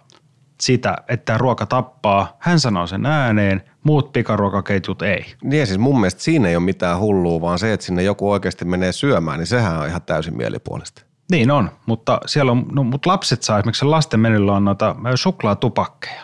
sitä, 0.61 0.97
että 1.07 1.37
ruoka 1.37 1.65
tappaa. 1.65 2.37
Hän 2.39 2.59
sanoo 2.59 2.87
sen 2.87 3.05
ääneen, 3.05 3.63
muut 3.83 4.11
pikaruokaketjut 4.11 5.01
ei. 5.01 5.25
Niin 5.43 5.67
siis 5.67 5.79
mun 5.79 5.99
mielestä 5.99 6.21
siinä 6.21 6.47
ei 6.47 6.55
ole 6.55 6.63
mitään 6.63 6.99
hullua, 6.99 7.41
vaan 7.41 7.59
se, 7.59 7.73
että 7.73 7.85
sinne 7.85 8.03
joku 8.03 8.31
oikeasti 8.31 8.65
menee 8.65 8.91
syömään, 8.91 9.39
niin 9.39 9.47
sehän 9.47 9.79
on 9.79 9.87
ihan 9.87 10.01
täysin 10.01 10.37
mielipuolista. 10.37 11.01
Niin 11.31 11.51
on, 11.51 11.71
mutta 11.85 12.19
siellä 12.25 12.51
on, 12.51 12.65
no, 12.71 12.83
mutta 12.83 13.09
lapset 13.09 13.43
saa 13.43 13.59
esimerkiksi 13.59 13.85
lasten 13.85 14.19
menyllä 14.19 14.53
on 14.53 14.65
noita 14.65 14.95
suklaatupakkeja. 15.15 16.21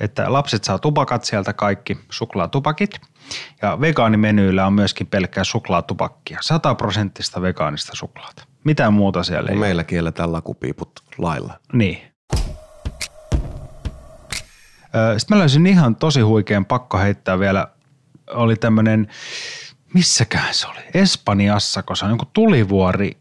Että 0.00 0.32
lapset 0.32 0.64
saa 0.64 0.78
tupakat 0.78 1.24
sieltä 1.24 1.52
kaikki, 1.52 1.98
suklaatupakit. 2.10 3.00
Ja 3.62 3.80
vegaanimenyillä 3.80 4.66
on 4.66 4.72
myöskin 4.72 5.06
pelkkää 5.06 5.44
suklaatupakkia, 5.44 6.38
100 6.40 6.74
prosenttista 6.74 7.42
vegaanista 7.42 7.96
suklaata. 7.96 8.44
Mitään 8.64 8.92
muuta 8.92 9.22
siellä 9.22 9.48
ei 9.48 9.52
ole. 9.52 9.60
Meillä 9.60 9.84
kielletään 9.84 10.32
lakupiiput 10.32 10.90
lailla. 11.18 11.54
Niin. 11.72 11.98
Sitten 15.18 15.36
mä 15.36 15.40
löysin 15.40 15.66
ihan 15.66 15.96
tosi 15.96 16.20
huikean 16.20 16.64
pakko 16.64 16.98
heittää 16.98 17.38
vielä, 17.38 17.68
oli 18.30 18.56
tämmöinen, 18.56 19.08
missäkään 19.94 20.54
se 20.54 20.66
oli, 20.66 20.78
Espanjassa, 20.94 21.82
kun 21.82 21.96
se 21.96 22.04
on 22.04 22.10
joku 22.10 22.24
tulivuori 22.32 23.16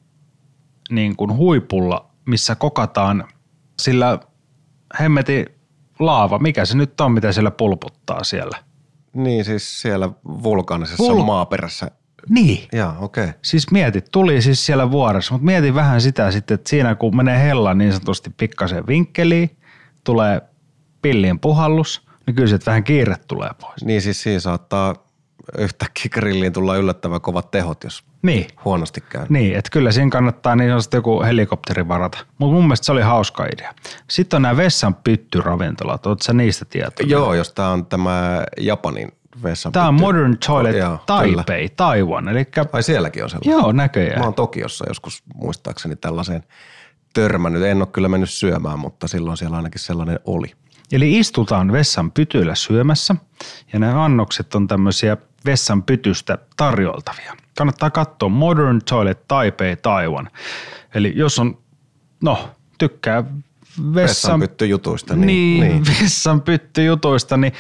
niin 0.90 1.16
kuin 1.16 1.38
huipulla, 1.38 2.10
missä 2.26 2.56
kokataan 2.56 3.28
sillä 3.82 4.20
hemmeti 5.00 5.46
laava, 6.00 6.40
mikä 6.40 6.66
se 6.66 6.78
nyt 6.78 7.02
on, 7.02 7.12
mitä 7.12 7.32
siellä 7.32 7.52
pulputtaa 7.52 8.24
siellä. 8.24 8.58
Niin 9.14 9.46
siis 9.46 9.82
siellä 9.82 10.10
vulkaanisessa 10.24 11.04
Vul- 11.04 11.26
maaperässä. 11.26 11.92
Niin. 12.30 12.68
Jaa, 12.72 12.98
okei. 13.00 13.24
Okay. 13.24 13.40
Siis 13.42 13.72
mieti, 13.72 14.02
tuli 14.12 14.42
siis 14.42 14.66
siellä 14.66 14.92
vuoressa, 14.92 15.34
mutta 15.34 15.46
mieti 15.46 15.76
vähän 15.76 16.02
sitä 16.02 16.32
sitten, 16.32 16.56
että 16.56 16.70
siinä 16.70 16.96
kun 16.96 17.16
menee 17.16 17.44
hella 17.44 17.74
niin 17.74 17.94
sanotusti 17.94 18.30
pikkasen 18.38 18.88
vinkkeliin, 18.88 19.58
tulee 20.04 20.42
pillien 21.02 21.40
puhallus, 21.40 22.08
niin 22.26 22.36
kyllä 22.36 22.48
se 22.50 22.60
vähän 22.66 22.84
kiire 22.84 23.16
tulee 23.28 23.50
pois. 23.62 23.86
Niin 23.86 24.02
siis 24.02 24.24
siinä 24.24 24.40
saattaa 24.40 24.96
yhtäkkiä 25.58 26.10
grilliin 26.14 26.54
tulla 26.54 26.76
yllättävän 26.76 27.22
kovat 27.22 27.52
tehot, 27.52 27.84
jos 27.84 28.04
Niin, 28.22 28.48
huonosti 28.66 29.02
käy. 29.02 29.26
niin 29.30 29.58
että 29.58 29.70
kyllä 29.72 29.92
siinä 29.92 30.10
kannattaa 30.10 30.56
niin 30.56 30.70
sanotusti 30.70 30.98
joku 30.98 31.22
helikopteri 31.24 31.88
varata. 31.88 32.18
Mutta 32.38 32.54
mun 32.54 32.64
mielestä 32.64 32.86
se 32.86 32.92
oli 32.92 33.02
hauska 33.02 33.46
idea. 33.54 33.74
Sitten 34.10 34.38
on 34.38 34.42
nämä 34.42 34.58
vessan 34.58 34.96
pyttyravintolat, 34.96 36.06
ootko 36.06 36.24
sä 36.24 36.34
niistä 36.34 36.66
tietoinen? 36.66 37.10
Joo, 37.12 37.34
jos 37.34 37.54
tämä 37.54 37.70
on 37.70 37.86
tämä 37.86 38.44
Japanin 38.60 39.12
vessa. 39.44 39.72
Tämä 39.72 39.88
on 39.88 39.94
Modern 39.94 40.38
Toilet 40.48 40.78
Joo, 40.78 41.00
Taipei, 41.06 41.70
Taiwan, 41.70 42.28
eli 42.30 42.48
Ai 42.74 42.84
sielläkin 42.84 43.24
on 43.24 43.30
sellainen. 43.30 43.52
joo 43.62 43.72
näköjään. 43.72 44.20
Mä 44.20 44.26
oon 44.26 44.34
Tokiossa 44.34 44.86
joskus 44.88 45.24
muistaakseni 45.36 45.96
tällaiseen 45.96 46.44
törmännyt. 47.14 47.64
En 47.64 47.78
ole 47.78 47.88
kyllä 47.88 48.08
mennyt 48.10 48.30
syömään, 48.30 48.80
mutta 48.80 49.08
silloin 49.08 49.38
siellä 49.38 49.58
ainakin 49.58 49.80
sellainen 49.82 50.20
oli. 50.26 50.52
Eli 50.92 51.18
istutaan 51.20 51.72
vessan 51.72 52.12
pytyillä 52.12 52.56
syömässä 52.56 53.16
ja 53.74 53.80
nämä 53.80 54.06
annokset 54.06 54.56
on 54.56 54.68
tämmöisiä 54.68 55.18
vessan 55.46 55.84
pytystä 55.84 56.38
tarjoltavia. 56.58 57.34
Kannattaa 57.58 57.90
katsoa 57.90 58.30
Modern 58.30 58.82
Toilet 58.90 59.28
Taipei 59.28 59.76
Taiwan. 59.76 60.30
Eli 60.96 61.14
jos 61.16 61.40
on, 61.40 61.58
no, 62.22 62.50
tykkää 62.78 63.24
vessan, 63.24 63.94
Vessanpyttyjutuista. 63.94 65.16
Niin, 65.16 65.28
niin, 65.28 65.62
niin. 65.62 65.84
niin. 65.84 65.98
vessan 66.02 66.42
pyttyjutuista, 66.42 67.38
niin 67.38 67.54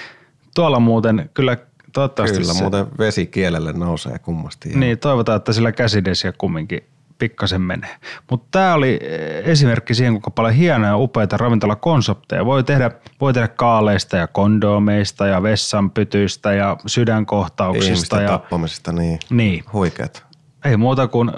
tuolla 0.56 0.80
muuten 0.80 1.30
kyllä 1.34 1.58
toivottavasti 1.94 2.38
Kyllä, 2.38 2.54
se, 2.54 2.62
muuten 2.62 2.86
vesi 3.00 3.26
kielelle 3.26 3.74
nousee 3.74 4.20
kummasti. 4.20 4.72
ja- 4.72 4.78
niin, 4.78 5.00
toivotaan, 5.00 5.38
että 5.38 5.54
sillä 5.54 5.72
käsidesiä 5.72 6.34
kumminkin 6.38 6.82
pikkasen 7.20 7.62
menee. 7.62 7.96
Mutta 8.32 8.48
tämä 8.52 8.74
oli 8.74 9.00
eh, 9.02 9.50
esimerkki 9.50 9.94
siihen, 9.94 10.14
kuinka 10.14 10.32
paljon 10.32 10.54
hienoja 10.54 10.92
ja 10.92 10.98
upeita 10.98 11.38
ravintolakonsepteja. 11.38 12.46
Voi 12.46 12.64
tehdä, 12.64 12.92
voi 13.22 13.34
tehdä 13.34 13.48
kaaleista 13.48 14.18
ja 14.18 14.28
kondomeista 14.28 15.28
ja 15.28 15.44
vessanpytyistä 15.44 16.54
ja 16.54 16.78
sydänkohtauksista. 16.86 17.94
Ihmisten 17.94 18.22
Ja, 18.22 18.28
tappamisesta, 18.28 18.92
niin, 18.92 19.20
niin, 19.30 19.64
huikeat. 19.74 20.26
ei 20.66 20.78
muuta 20.78 21.08
kuin 21.08 21.32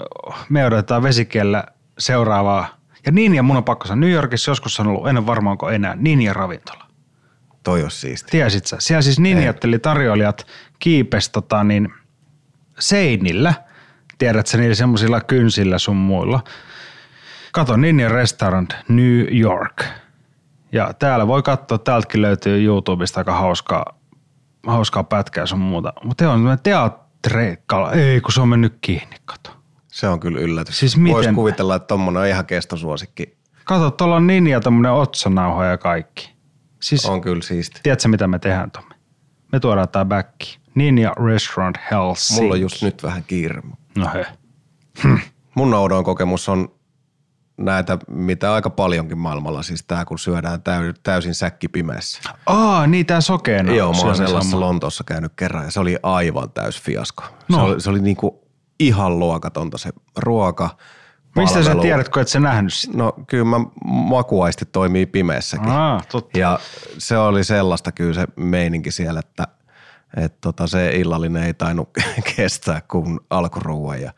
me 0.48 0.66
odotetaan 0.66 1.02
vesikiellä 1.02 1.64
seuraavaa. 1.98 2.68
Ja 3.06 3.12
niin, 3.12 3.34
ja 3.34 3.42
mun 3.42 3.56
on 3.56 3.64
pakko 3.64 3.86
sanoa, 3.86 4.00
New 4.00 4.10
Yorkissa 4.10 4.50
joskus 4.50 4.80
on 4.80 4.86
ollut, 4.86 5.08
en 5.08 5.16
ole 5.16 5.26
varmaan 5.26 5.52
onko 5.52 5.70
enää, 5.70 5.96
Ninja 5.96 6.32
ravintola. 6.32 6.84
Toi 7.62 7.82
olisi 7.82 7.98
siisti. 7.98 8.30
Tiesit 8.30 8.66
sä? 8.66 8.76
Siellä 8.80 9.02
siis 9.02 9.18
ninjat, 9.20 9.64
eli 9.64 9.78
tarjoilijat 9.78 10.46
kiipes 10.78 11.30
tota, 11.30 11.64
niin, 11.64 11.88
seinillä, 12.78 13.54
tiedät 14.20 14.46
sä 14.46 14.58
niillä 14.58 14.74
semmoisilla 14.74 15.20
kynsillä 15.20 15.78
sun 15.78 15.96
muilla. 15.96 16.40
Kato 17.52 17.76
Ninja 17.76 18.08
Restaurant 18.08 18.74
New 18.88 19.26
York. 19.40 19.84
Ja 20.72 20.92
täällä 20.92 21.26
voi 21.26 21.42
katsoa, 21.42 21.78
täältäkin 21.78 22.22
löytyy 22.22 22.64
YouTubesta 22.64 23.20
aika 23.20 23.32
hauskaa, 23.32 23.84
hauskaa 24.66 25.04
pätkää 25.04 25.46
sun 25.46 25.58
muuta. 25.58 25.92
Mutta 26.04 26.30
on 26.30 26.34
tämmöinen 26.38 26.58
teatreikala. 26.62 27.92
Ei, 27.92 28.20
kun 28.20 28.32
se 28.32 28.40
on 28.40 28.48
mennyt 28.48 28.78
kiinni, 28.80 29.16
kato. 29.24 29.50
Se 29.88 30.08
on 30.08 30.20
kyllä 30.20 30.40
yllätys. 30.40 30.78
Siis 30.78 30.96
miten- 30.96 31.14
Voisi 31.14 31.32
kuvitella, 31.32 31.74
että 31.74 31.86
tommonen 31.86 32.22
on 32.22 32.28
ihan 32.28 32.46
kestosuosikki. 32.46 33.36
Kato, 33.64 33.90
tuolla 33.90 34.16
on 34.16 34.26
Ninja 34.26 34.60
tämmöinen 34.60 34.92
otsanauha 34.92 35.64
ja 35.64 35.78
kaikki. 35.78 36.30
Siis 36.80 37.06
On 37.06 37.20
kyllä 37.20 37.42
siisti. 37.42 37.80
Tiedätkö, 37.82 38.08
mitä 38.08 38.26
me 38.26 38.38
tehdään, 38.38 38.70
Tommi? 38.70 38.94
Me 39.52 39.60
tuodaan 39.60 39.88
tää 39.88 40.04
back. 40.04 40.30
Ninja 40.74 41.12
Restaurant 41.26 41.78
Helsinki. 41.90 42.42
Mulla 42.42 42.54
on 42.54 42.60
just 42.60 42.82
nyt 42.82 43.02
vähän 43.02 43.24
kiire. 43.26 43.62
No 43.98 44.10
he. 44.14 44.26
Mun 45.54 45.74
oudoin 45.74 46.04
kokemus 46.04 46.48
on 46.48 46.68
näitä, 47.56 47.98
mitä 48.08 48.54
aika 48.54 48.70
paljonkin 48.70 49.18
maailmalla, 49.18 49.62
siis 49.62 49.84
tää 49.86 50.04
kun 50.04 50.18
syödään 50.18 50.62
täy, 50.62 50.94
täysin 51.02 51.34
säkki 51.34 51.68
pimeässä. 51.68 52.20
Aa, 52.46 52.86
niin 52.86 53.06
tää 53.06 53.20
sokeena. 53.20 53.72
Joo, 53.72 53.92
mä 53.92 54.00
oon 54.00 54.16
sellaisessa 54.16 54.50
sama. 54.50 54.66
Lontoossa 54.66 55.04
käynyt 55.04 55.32
kerran 55.36 55.64
ja 55.64 55.70
se 55.70 55.80
oli 55.80 55.96
aivan 56.02 56.50
täys 56.50 56.82
fiasko. 56.82 57.24
No. 57.48 57.56
Se 57.56 57.62
oli, 57.62 57.80
se 57.80 57.90
oli 57.90 58.00
niinku 58.00 58.48
ihan 58.80 59.18
luokatonta 59.18 59.78
se 59.78 59.90
ruoka. 60.16 60.70
Mistä 61.36 61.58
sä 61.62 61.64
palvelu. 61.64 61.82
tiedät, 61.82 62.08
kun 62.08 62.22
et 62.22 62.28
sä 62.28 62.40
nähnyt 62.40 62.74
sitä? 62.74 62.98
No 62.98 63.14
kyllä 63.26 63.44
mä 63.44 63.56
makuaisti 63.84 64.64
toimii 64.64 65.06
pimeässäkin. 65.06 65.68
Aa, 65.68 66.00
totta. 66.12 66.38
Ja 66.38 66.58
se 66.98 67.18
oli 67.18 67.44
sellaista 67.44 67.92
kyllä 67.92 68.14
se 68.14 68.26
meininki 68.36 68.90
siellä, 68.90 69.20
että 69.20 69.48
et 70.16 70.40
tota, 70.40 70.66
se 70.66 70.90
illallinen 70.96 71.42
ei 71.42 71.54
tainnut 71.54 71.90
kestää 72.36 72.82
kuin 72.90 73.20
alkuruuan 73.30 74.02
ja 74.02 74.12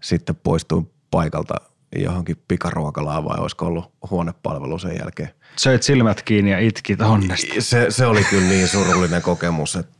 sitten 0.00 0.36
poistuin 0.36 0.90
paikalta 1.10 1.54
johonkin 1.96 2.36
pikaruokalaan 2.48 3.24
vai 3.24 3.38
olisiko 3.38 3.66
ollut 3.66 3.92
huonepalvelu 4.10 4.78
sen 4.78 4.96
jälkeen. 4.98 5.30
Söit 5.56 5.82
silmät 5.82 6.22
kiinni 6.22 6.50
ja 6.50 6.58
itkit 6.58 7.00
onnesta. 7.00 7.54
Se, 7.58 7.86
se 7.88 8.06
oli 8.06 8.24
kyllä 8.24 8.48
niin 8.48 8.68
surullinen 8.68 9.22
kokemus, 9.22 9.76
että 9.76 9.96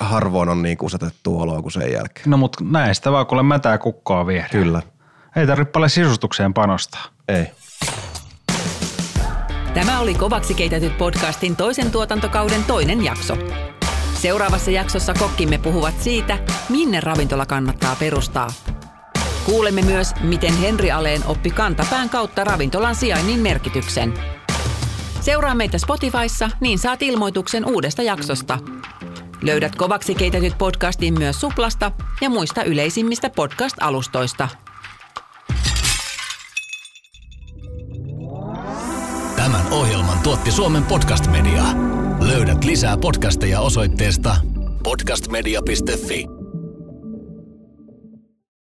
harvoin 0.00 0.48
on 0.48 0.62
niin 0.62 0.78
kusetettu 0.78 1.40
oloa 1.40 1.62
kuin 1.62 1.72
sen 1.72 1.92
jälkeen. 1.92 2.30
No 2.30 2.36
mut 2.36 2.56
näistä 2.60 3.12
vaan 3.12 3.26
kuule 3.26 3.42
mätää 3.42 3.78
kukkoa 3.78 4.26
viedä. 4.26 4.48
Kyllä. 4.50 4.82
Ei 5.36 5.46
tarvitse 5.46 5.72
paljon 5.72 5.90
sisustukseen 5.90 6.54
panostaa. 6.54 7.04
Ei. 7.28 7.46
Tämä 9.74 10.00
oli 10.00 10.14
Kovaksi 10.14 10.54
keitetyt 10.54 10.98
podcastin 10.98 11.56
toisen 11.56 11.90
tuotantokauden 11.90 12.64
toinen 12.64 13.04
jakso. 13.04 13.36
Seuraavassa 14.20 14.70
jaksossa 14.70 15.14
kokkimme 15.14 15.58
puhuvat 15.58 15.94
siitä, 16.00 16.38
minne 16.68 17.00
ravintola 17.00 17.46
kannattaa 17.46 17.96
perustaa. 17.96 18.48
Kuulemme 19.44 19.82
myös, 19.82 20.14
miten 20.20 20.56
Henri 20.56 20.90
Aleen 20.90 21.26
oppi 21.26 21.50
kantapään 21.50 22.08
kautta 22.08 22.44
ravintolan 22.44 22.94
sijainnin 22.94 23.40
merkityksen. 23.40 24.14
Seuraa 25.20 25.54
meitä 25.54 25.78
Spotifyssa, 25.78 26.50
niin 26.60 26.78
saat 26.78 27.02
ilmoituksen 27.02 27.64
uudesta 27.64 28.02
jaksosta. 28.02 28.58
Löydät 29.42 29.76
Kovaksi 29.76 30.14
keitetyt 30.14 30.58
podcastin 30.58 31.18
myös 31.18 31.40
Suplasta 31.40 31.92
ja 32.20 32.30
muista 32.30 32.64
yleisimmistä 32.64 33.30
podcast-alustoista. 33.30 34.48
Tämän 39.36 39.66
ohjelman 39.70 40.18
tuotti 40.18 40.50
Suomen 40.50 40.84
Podcast 40.84 41.26
Media. 41.26 41.62
Löydät 42.30 42.64
lisää 42.64 42.96
podcasteja 42.96 43.60
osoitteesta 43.60 44.36
podcastmedia.fi. 44.84 46.39